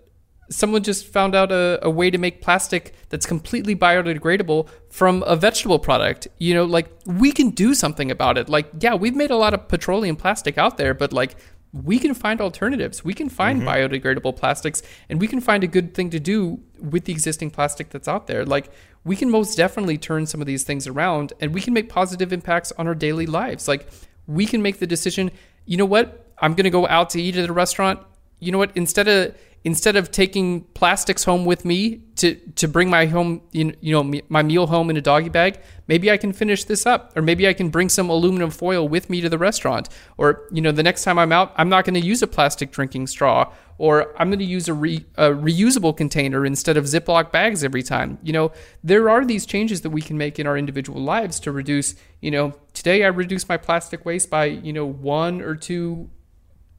[0.49, 5.35] someone just found out a, a way to make plastic that's completely biodegradable from a
[5.35, 6.27] vegetable product.
[6.37, 8.49] You know, like we can do something about it.
[8.49, 11.35] Like, yeah, we've made a lot of petroleum plastic out there, but like
[11.83, 13.03] we can find alternatives.
[13.03, 13.69] We can find mm-hmm.
[13.69, 17.89] biodegradable plastics and we can find a good thing to do with the existing plastic
[17.89, 18.45] that's out there.
[18.45, 18.71] Like
[19.03, 22.33] we can most definitely turn some of these things around and we can make positive
[22.33, 23.67] impacts on our daily lives.
[23.67, 23.87] Like
[24.27, 25.31] we can make the decision,
[25.65, 26.25] you know what?
[26.39, 27.99] I'm going to go out to eat at a restaurant.
[28.39, 28.71] You know what?
[28.75, 29.35] Instead of
[29.67, 34.41] instead of taking plastics home with me to to bring my home you know my
[34.41, 37.01] meal home in a doggy bag maybe i can finish this up.
[37.17, 39.89] Or maybe i can bring some aluminum foil with me to the restaurant.
[40.17, 42.71] Or you know the next time i'm out i'm not going to use a plastic
[42.71, 43.51] drinking straw.
[43.77, 47.83] Or i'm going to use a, re, a reusable container instead of ziploc bags every
[47.83, 48.19] time.
[48.23, 48.51] You know
[48.85, 52.31] there are these changes that we can make in our individual lives to reduce you
[52.31, 56.09] know today i reduce my plastic waste by you know one or two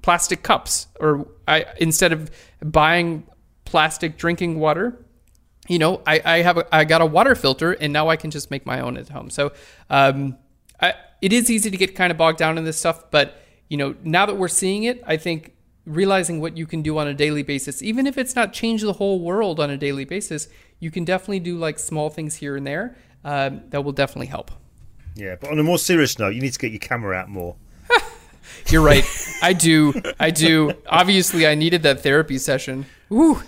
[0.03, 2.31] plastic cups or I instead of
[2.63, 3.27] buying
[3.65, 5.05] plastic drinking water
[5.69, 8.31] you know I, I have a, I got a water filter and now I can
[8.31, 9.53] just make my own at home so
[9.91, 10.37] um,
[10.81, 13.77] I, it is easy to get kind of bogged down in this stuff but you
[13.77, 17.15] know now that we're seeing it I think realizing what you can do on a
[17.15, 20.49] daily basis even if it's not change the whole world on a daily basis
[20.81, 24.51] you can definitely do like small things here and there um, that will definitely help
[25.19, 27.57] Yeah, but on a more serious note, you need to get your camera out more.
[28.69, 29.05] You're right.
[29.43, 29.95] I do.
[30.19, 30.73] I do.
[30.89, 32.87] Obviously, I needed that therapy session.
[33.09, 33.35] Woo.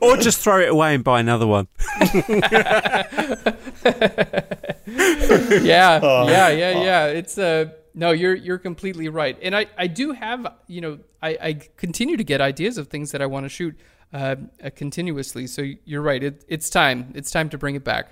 [0.00, 1.68] or just throw it away and buy another one.
[4.86, 6.00] Yeah.
[6.02, 6.48] Yeah.
[6.48, 6.50] Yeah.
[6.50, 7.06] Yeah.
[7.06, 9.38] It's uh no, you're you're completely right.
[9.42, 13.12] And I I do have you know I I continue to get ideas of things
[13.12, 13.78] that I want to shoot
[14.12, 15.46] uh, uh, continuously.
[15.46, 16.22] So you're right.
[16.22, 17.12] It, it's time.
[17.14, 18.10] It's time to bring it back.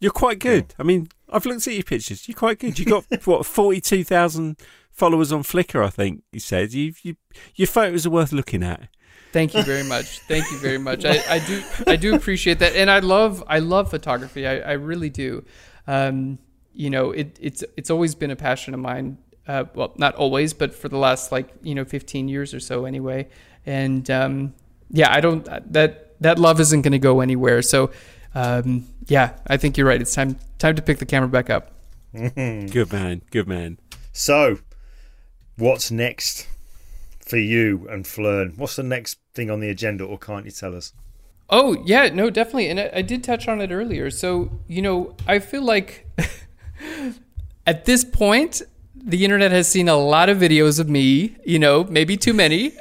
[0.00, 0.74] You're quite good.
[0.78, 2.28] I mean, I've looked at your pictures.
[2.28, 2.78] You're quite good.
[2.78, 4.58] You got what forty-two thousand
[4.92, 5.84] followers on Flickr.
[5.84, 7.16] I think you said you, you
[7.54, 8.88] your photos are worth looking at.
[9.32, 10.20] Thank you very much.
[10.20, 11.04] Thank you very much.
[11.04, 14.46] I, I do I do appreciate that, and I love I love photography.
[14.46, 15.44] I, I really do.
[15.86, 16.38] Um,
[16.72, 19.18] you know, it, it's it's always been a passion of mine.
[19.46, 22.84] Uh, well, not always, but for the last like you know 15 years or so,
[22.84, 23.28] anyway.
[23.64, 24.54] And um,
[24.90, 27.62] yeah, I don't that that love isn't going to go anywhere.
[27.62, 27.90] So
[28.36, 30.00] um, yeah, I think you're right.
[30.00, 31.72] It's time time to pick the camera back up.
[32.12, 33.22] Good man.
[33.30, 33.78] Good man.
[34.12, 34.58] So,
[35.56, 36.46] what's next
[37.18, 38.58] for you and Phlearn?
[38.58, 40.92] What's the next thing on the agenda, or can't you tell us?
[41.48, 44.10] Oh yeah, no, definitely, and I, I did touch on it earlier.
[44.10, 46.06] So you know, I feel like
[47.66, 48.60] at this point,
[48.94, 51.36] the internet has seen a lot of videos of me.
[51.46, 52.72] You know, maybe too many,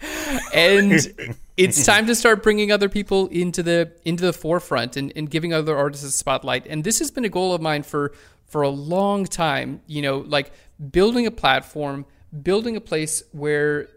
[0.54, 5.30] and it's time to start bringing other people into the into the forefront and, and
[5.30, 6.66] giving other artists a spotlight.
[6.66, 8.12] And this has been a goal of mine for
[8.46, 9.82] for a long time.
[9.86, 10.52] You know, like
[10.90, 12.06] building a platform,
[12.42, 13.88] building a place where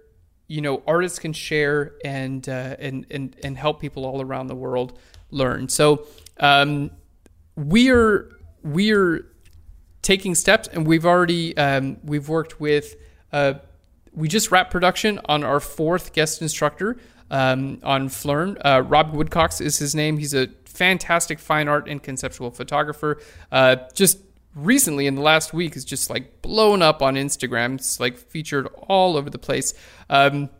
[0.47, 4.55] you know artists can share and uh, and and and help people all around the
[4.55, 4.99] world
[5.31, 5.69] learn.
[5.69, 6.07] So
[6.39, 6.91] um,
[7.55, 8.29] we're
[8.63, 9.25] we're
[10.01, 12.95] taking steps, and we've already um, we've worked with.
[13.31, 13.55] Uh,
[14.15, 16.97] we just wrapped production on our fourth guest instructor
[17.33, 18.57] um, on Phlearn.
[18.63, 20.19] Uh, Rob Woodcox is his name.
[20.19, 23.19] He's a fantastic fine art and conceptual photographer.
[23.51, 24.19] Uh, just
[24.55, 27.75] recently in the last week is just like blown up on Instagram.
[27.75, 29.73] It's like featured all over the place.
[30.11, 30.51] Um,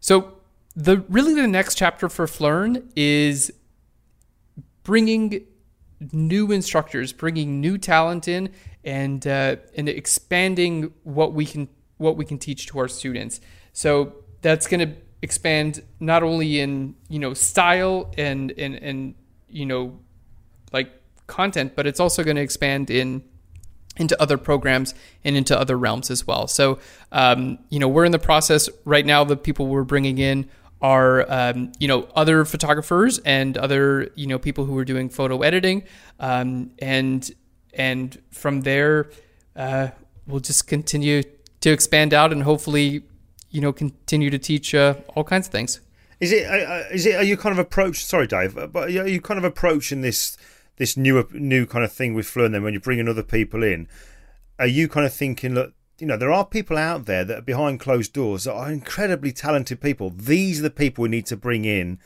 [0.00, 0.38] so
[0.74, 3.52] the really the next chapter for Phlearn is
[4.84, 5.46] bringing
[6.12, 8.48] new instructors, bringing new talent in,
[8.84, 11.68] and uh, and expanding what we can
[11.98, 13.42] what we can teach to our students.
[13.74, 19.14] So that's going to expand not only in you know style and and and
[19.48, 19.98] you know
[20.72, 20.90] like
[21.26, 23.22] content, but it's also going to expand in
[23.96, 24.94] into other programs
[25.24, 26.46] and into other realms as well.
[26.46, 26.78] So,
[27.12, 29.22] um, you know, we're in the process right now.
[29.22, 30.48] The people we're bringing in
[30.80, 35.42] are, um, you know, other photographers and other, you know, people who are doing photo
[35.42, 35.84] editing,
[36.18, 37.30] um, and
[37.74, 39.10] and from there,
[39.56, 39.88] uh,
[40.26, 41.22] we'll just continue
[41.60, 43.02] to expand out and hopefully,
[43.52, 45.80] you know, continue to teach uh, all kinds of things.
[46.18, 46.46] Is it?
[46.46, 47.14] Uh, is it?
[47.14, 48.04] Are you kind of approach?
[48.04, 50.36] Sorry, Dave, but are you kind of approaching this?
[50.76, 53.62] this new new kind of thing with Phlearn, and then when you're bringing other people
[53.62, 53.86] in,
[54.58, 57.42] are you kind of thinking, look, you know, there are people out there that are
[57.42, 60.10] behind closed doors that are incredibly talented people.
[60.10, 61.98] These are the people we need to bring in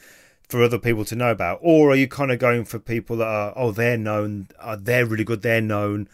[0.49, 3.27] for other people to know about, or are you kind of going for people that
[3.27, 6.09] are, oh, they're known, uh, they're really good, they're known?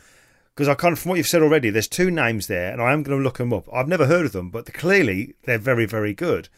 [0.55, 2.93] Because I kind of, from what you've said already, there's two names there, and I
[2.93, 3.69] am going to look them up.
[3.73, 6.49] I've never heard of them, but clearly they're very, very good.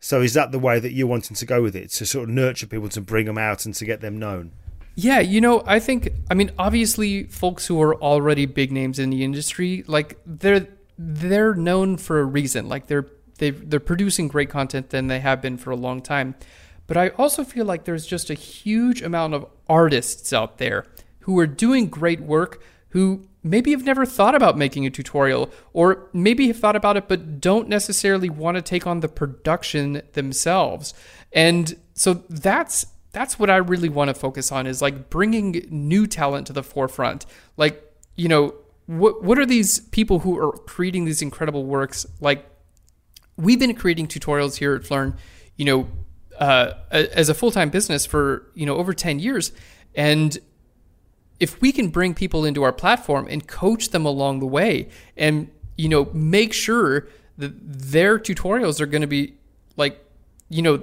[0.00, 2.34] So is that the way that you're wanting to go with it, to sort of
[2.34, 4.52] nurture people, to bring them out, and to get them known?
[4.98, 9.10] Yeah, you know, I think I mean obviously folks who are already big names in
[9.10, 10.66] the industry, like they're
[10.98, 12.66] they're known for a reason.
[12.66, 13.06] Like they're
[13.38, 16.34] they they're producing great content and they have been for a long time.
[16.86, 20.86] But I also feel like there's just a huge amount of artists out there
[21.20, 22.62] who are doing great work
[22.96, 27.06] who maybe have never thought about making a tutorial or maybe have thought about it
[27.08, 30.94] but don't necessarily want to take on the production themselves.
[31.30, 36.06] And so that's that's what I really want to focus on is like bringing new
[36.06, 37.26] talent to the forefront.
[37.58, 37.84] Like,
[38.14, 38.54] you know,
[38.86, 42.06] what what are these people who are creating these incredible works?
[42.18, 42.48] Like,
[43.36, 45.18] we've been creating tutorials here at Phlearn,
[45.56, 45.88] you know,
[46.38, 49.52] uh, as a full time business for you know over ten years,
[49.94, 50.38] and
[51.38, 55.50] if we can bring people into our platform and coach them along the way, and
[55.76, 57.08] you know, make sure
[57.38, 59.34] that their tutorials are going to be
[59.76, 60.02] like,
[60.48, 60.82] you know,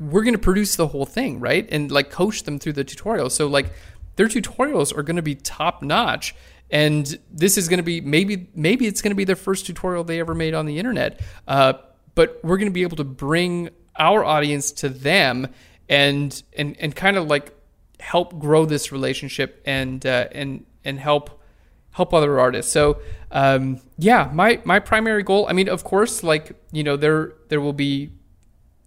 [0.00, 1.68] we're going to produce the whole thing, right?
[1.70, 3.30] And like coach them through the tutorial.
[3.30, 3.72] So like
[4.16, 6.34] their tutorials are going to be top notch
[6.70, 10.04] and this is going to be maybe maybe it's going to be their first tutorial
[10.04, 11.20] they ever made on the internet.
[11.46, 11.74] Uh,
[12.14, 15.48] but we're going to be able to bring our audience to them
[15.88, 17.52] and and and kind of like
[18.00, 21.42] help grow this relationship and uh, and and help
[21.90, 22.72] help other artists.
[22.72, 25.46] So um, yeah, my my primary goal.
[25.48, 28.10] I mean, of course, like you know, there there will be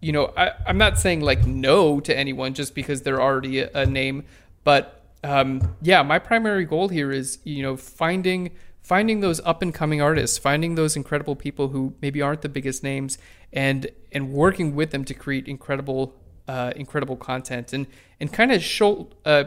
[0.01, 3.69] you know, I, am not saying like no to anyone just because they're already a,
[3.73, 4.23] a name,
[4.63, 8.51] but um, yeah, my primary goal here is you know finding
[8.81, 12.83] finding those up and coming artists, finding those incredible people who maybe aren't the biggest
[12.83, 13.19] names,
[13.53, 16.15] and and working with them to create incredible
[16.51, 17.87] uh, incredible content and
[18.19, 19.45] and kind of show uh,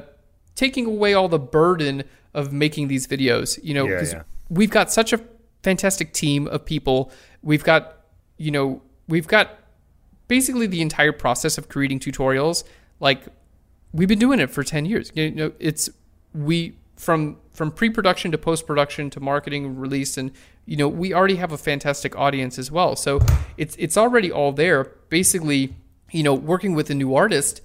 [0.54, 3.62] taking away all the burden of making these videos.
[3.62, 4.24] You know, because yeah, yeah.
[4.48, 5.20] we've got such a
[5.62, 7.12] fantastic team of people.
[7.42, 7.98] We've got
[8.38, 9.58] you know we've got
[10.28, 12.64] basically the entire process of creating tutorials.
[13.00, 13.26] Like
[13.92, 15.12] we've been doing it for 10 years.
[15.14, 15.90] You know, it's
[16.32, 20.30] we from from pre-production to post-production to marketing release and
[20.66, 22.96] you know, we already have a fantastic audience as well.
[22.96, 23.20] So
[23.58, 24.84] it's it's already all there.
[25.10, 25.76] Basically,
[26.10, 27.60] you know, working with a new artist,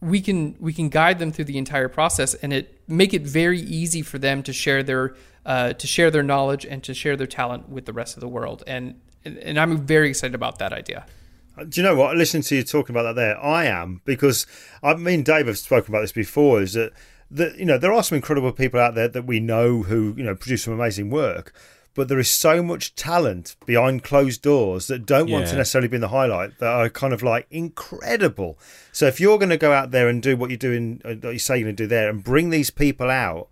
[0.00, 3.60] we can we can guide them through the entire process and it make it very
[3.60, 5.14] easy for them to share their
[5.46, 8.28] uh, to share their knowledge and to share their talent with the rest of the
[8.28, 8.62] world.
[8.66, 11.06] And and I'm very excited about that idea.
[11.68, 12.16] Do you know what?
[12.16, 14.46] Listening to you talking about that there, I am because
[14.82, 16.62] I mean Dave have spoken about this before.
[16.62, 16.92] Is that
[17.30, 20.24] that you know there are some incredible people out there that we know who you
[20.24, 21.54] know produce some amazing work,
[21.94, 25.36] but there is so much talent behind closed doors that don't yeah.
[25.36, 28.58] want to necessarily be in the highlight that are kind of like incredible.
[28.92, 31.32] So if you're going to go out there and do what you're doing, uh, what
[31.32, 33.48] you say you're going to do there, and bring these people out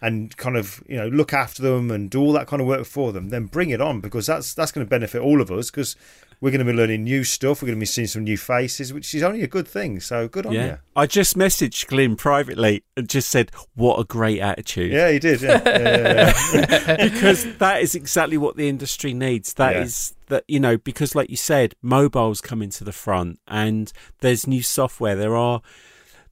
[0.00, 2.84] and kind of you know look after them and do all that kind of work
[2.84, 5.70] for them, then bring it on because that's that's going to benefit all of us
[5.70, 5.96] because
[6.40, 7.62] we're going to be learning new stuff.
[7.62, 10.00] We're going to be seeing some new faces, which is only a good thing.
[10.00, 10.66] So good on yeah.
[10.66, 10.78] you.
[10.96, 15.40] I just messaged Glyn privately and just said, "What a great attitude." Yeah, he did.
[15.40, 19.54] Yeah, yeah, because that is exactly what the industry needs.
[19.54, 23.92] That is that you know because, like you said, mobiles coming to the front, and
[24.20, 25.16] there's new software.
[25.16, 25.62] There are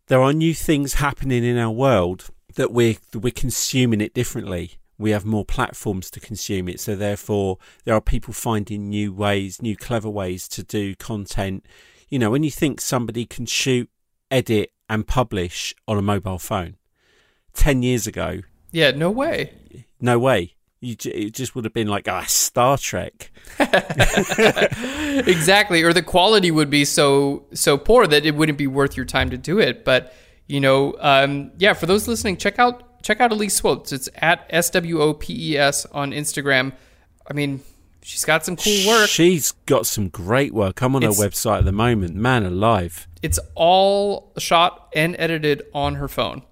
[0.09, 5.11] there are new things happening in our world that we're we're consuming it differently we
[5.11, 6.81] have more platforms to consume it.
[6.81, 11.67] So therefore, there are people finding new ways, new clever ways to do content.
[12.09, 13.91] You know, when you think somebody can shoot,
[14.31, 16.77] edit, and publish on a mobile phone,
[17.55, 18.41] ten years ago,
[18.71, 20.55] yeah, no way, no way.
[20.81, 23.31] You, it just would have been like ah Star Trek.
[25.27, 29.07] exactly, or the quality would be so so poor that it wouldn't be worth your
[29.07, 29.85] time to do it.
[29.85, 30.13] But
[30.49, 33.93] you know, um, yeah, for those listening, check out check out Elise Swopes.
[33.93, 36.73] It's at S W O P E S on Instagram.
[37.29, 37.61] I mean,
[38.03, 39.09] she's got some cool work.
[39.09, 40.81] She's got some great work.
[40.83, 42.15] I'm on it's, her website at the moment.
[42.15, 43.07] Man alive.
[43.23, 46.43] It's all shot and edited on her phone.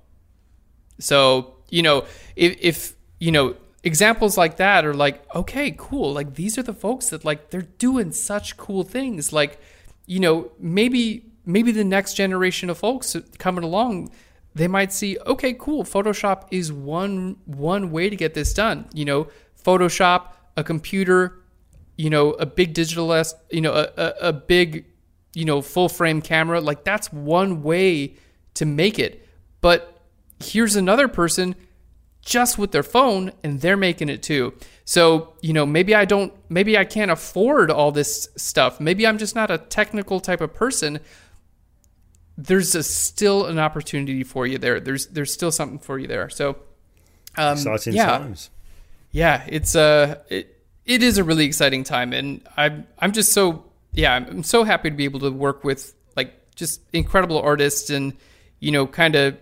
[0.98, 2.04] So, you know,
[2.36, 6.12] if, if you know, examples like that are like, okay, cool.
[6.12, 9.32] Like these are the folks that like they're doing such cool things.
[9.32, 9.60] Like,
[10.06, 14.10] you know, maybe maybe the next generation of folks coming along,
[14.54, 15.84] they might see, okay, cool.
[15.84, 18.86] Photoshop is one one way to get this done.
[18.92, 19.28] You know,
[19.64, 21.42] Photoshop, a computer,
[21.96, 24.86] you know, a big digital, you know, a, a, a big,
[25.34, 26.60] you know, full frame camera.
[26.60, 28.16] Like that's one way
[28.54, 29.26] to make it.
[29.60, 30.00] But
[30.42, 31.54] here's another person
[32.22, 34.54] just with their phone and they're making it too.
[34.84, 38.80] So, you know, maybe I don't, maybe I can't afford all this stuff.
[38.80, 41.00] Maybe I'm just not a technical type of person.
[42.46, 44.80] There's a, still an opportunity for you there.
[44.80, 46.28] There's, there's still something for you there.
[46.30, 46.56] So,
[47.36, 48.50] um, exciting yeah, times.
[49.12, 53.64] Yeah, it's a it, it is a really exciting time, and I'm, I'm just so,
[53.92, 58.14] yeah, I'm so happy to be able to work with like just incredible artists and,
[58.58, 59.36] you know, kind of,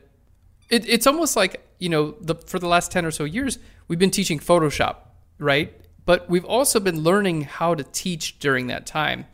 [0.68, 3.98] it, it's almost like you know, the, for the last 10 or so years, we've
[3.98, 4.96] been teaching Photoshop,
[5.38, 5.72] right?
[6.04, 9.26] But we've also been learning how to teach during that time.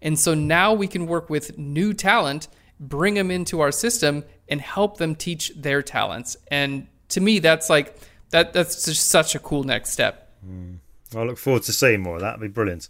[0.00, 2.48] And so now we can work with new talent,
[2.82, 6.36] bring them into our system, and help them teach their talents.
[6.50, 7.96] And to me, that's like,
[8.30, 10.30] that, that's just such a cool next step.
[10.46, 10.78] Mm.
[11.14, 12.38] I look forward to seeing more of that.
[12.38, 12.88] That'd be brilliant.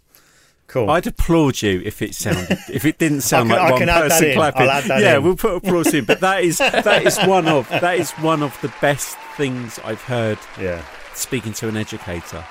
[0.67, 0.89] Cool.
[0.89, 4.65] I'd applaud you if it sounded if it didn't sound can, like one person clapping.
[5.01, 5.23] yeah, in.
[5.23, 6.05] we'll put applause in.
[6.05, 10.01] But that is that is one of that is one of the best things I've
[10.01, 10.39] heard.
[10.59, 10.81] Yeah.
[11.13, 12.43] Speaking to an educator,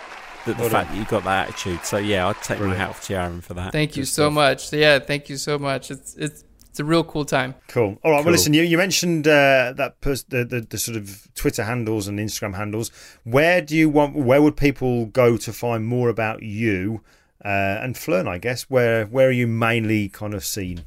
[0.44, 0.96] that the well fact done.
[0.96, 1.84] that you got that attitude.
[1.84, 2.78] So yeah, I'd take Brilliant.
[2.78, 3.72] my hat off to Aaron for that.
[3.72, 4.32] Thank you so stuff.
[4.34, 4.72] much.
[4.72, 5.90] Yeah, thank you so much.
[5.90, 7.54] It's it's it's a real cool time.
[7.68, 7.96] Cool.
[8.02, 8.16] All right.
[8.16, 8.24] Cool.
[8.24, 8.52] Well, listen.
[8.54, 12.54] You, you mentioned uh, that pers- the, the, the sort of Twitter handles and Instagram
[12.54, 12.90] handles.
[13.22, 14.16] Where do you want?
[14.16, 17.02] Where would people go to find more about you?
[17.44, 18.70] uh, and Phlearn, I guess.
[18.70, 20.84] Where where are you mainly kind of seen?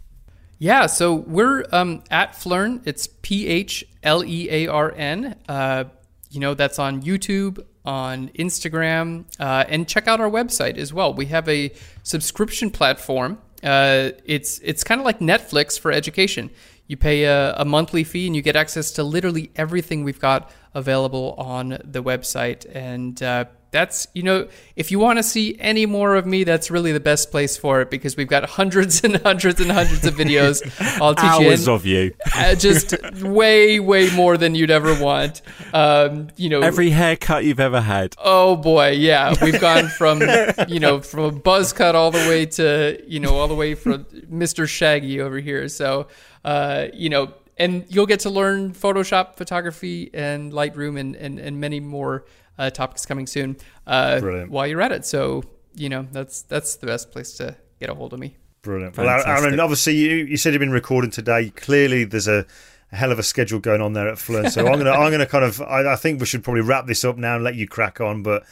[0.58, 2.82] Yeah, so we're um, at Phlearn.
[2.86, 5.36] It's P H L E A R N.
[5.50, 5.86] Uh,
[6.30, 11.14] you know, that's on YouTube, on Instagram, uh, and check out our website as well.
[11.14, 11.72] We have a
[12.04, 13.40] subscription platform.
[13.66, 16.52] Uh, it's it's kind of like Netflix for education.
[16.88, 20.52] You pay a, a, monthly fee and you get access to literally everything we've got
[20.76, 22.70] available on the website.
[22.72, 23.46] And uh,
[23.76, 27.00] that's you know if you want to see any more of me that's really the
[27.00, 30.64] best place for it because we've got hundreds and hundreds and hundreds of videos
[31.02, 32.14] i'll teach Hours you of you.
[32.36, 35.42] uh, just way way more than you'd ever want.
[35.74, 38.16] Um, you know every haircut you've ever had.
[38.18, 39.34] Oh boy yeah.
[39.42, 40.22] We've gone from
[40.68, 43.76] you know from a buzz cut all the way to you know all the way
[43.76, 45.68] from mr shaggy over here.
[45.68, 46.08] So
[46.44, 51.60] uh, you know and you'll get to learn Photoshop, photography, and Lightroom, and, and, and
[51.60, 52.26] many more
[52.58, 55.06] uh, topics coming soon uh, while you're at it.
[55.06, 55.44] So
[55.74, 58.38] you know that's that's the best place to get a hold of me.
[58.62, 58.96] Brilliant.
[58.96, 59.28] Fantastic.
[59.28, 61.52] Well, Aaron, obviously you, you said you've been recording today.
[61.52, 62.46] Clearly, there's a,
[62.92, 64.50] a hell of a schedule going on there at Phlearn.
[64.50, 67.06] So I'm gonna I'm gonna kind of I, I, think we should probably wrap this
[67.06, 68.24] up now and let you crack on.
[68.24, 68.44] But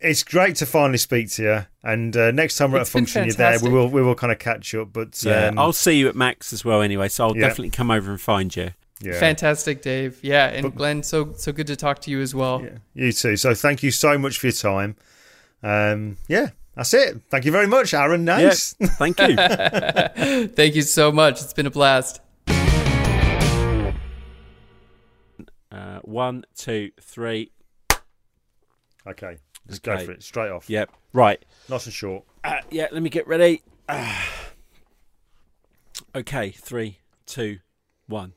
[0.00, 1.66] it's great to finally speak to you.
[1.82, 3.58] And uh, next time we're it's at a function, you're there.
[3.60, 4.92] We will we will kind of catch up.
[4.92, 7.08] But yeah, um, I'll see you at Max as well anyway.
[7.08, 7.48] So I'll yeah.
[7.48, 8.70] definitely come over and find you.
[9.00, 9.18] Yeah.
[9.18, 10.18] Fantastic, Dave.
[10.22, 12.62] Yeah, and but, Glyn, so so good to talk to you as well.
[12.62, 13.36] Yeah, you too.
[13.36, 14.96] So thank you so much for your time.
[15.62, 17.20] Um, yeah, that's it.
[17.28, 18.24] Thank you very much, Aaron.
[18.24, 18.74] Nice.
[18.78, 18.90] Yep.
[18.90, 19.36] Thank you.
[20.48, 21.42] thank you so much.
[21.42, 22.20] It's been a blast.
[25.70, 27.50] Uh, one, two, three.
[29.06, 29.38] Okay,
[29.68, 29.98] let's okay.
[29.98, 30.22] go for it.
[30.22, 30.70] Straight off.
[30.70, 30.90] Yep.
[31.12, 31.44] Right.
[31.68, 32.24] Nice and short.
[32.44, 33.62] Uh, yeah, let me get ready.
[33.88, 34.22] Uh,
[36.14, 37.58] okay, three, two,
[38.06, 38.34] one.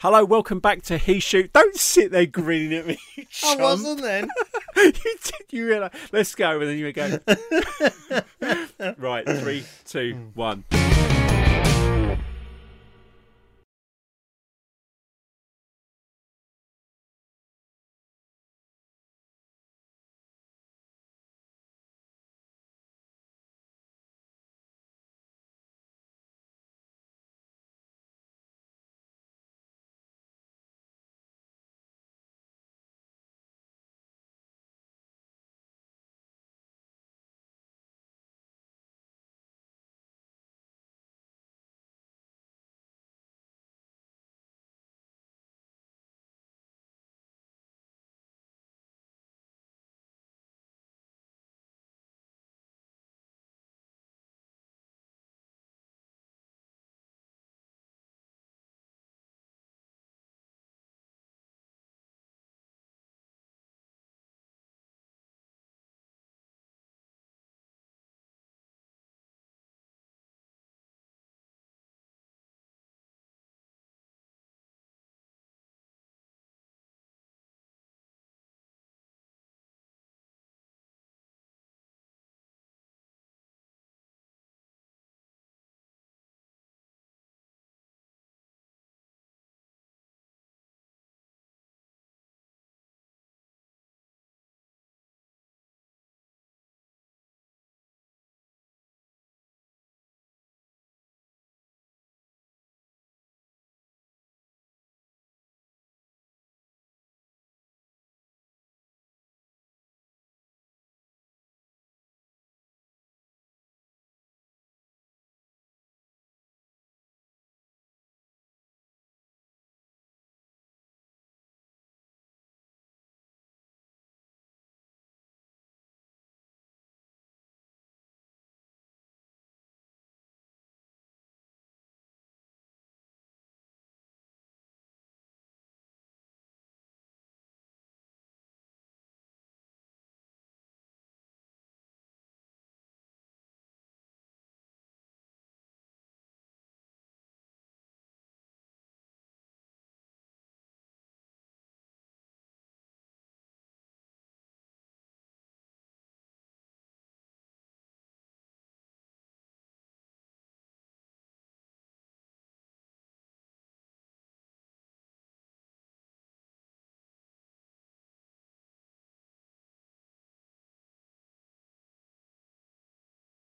[0.00, 1.54] Hello, welcome back to He Shoot.
[1.54, 2.98] Don't sit there grinning at me.
[3.42, 4.28] I wasn't then.
[4.76, 5.22] you did.
[5.48, 5.92] You realise?
[6.12, 7.18] Let's go, and then you go.
[8.98, 10.64] right, three, two, one.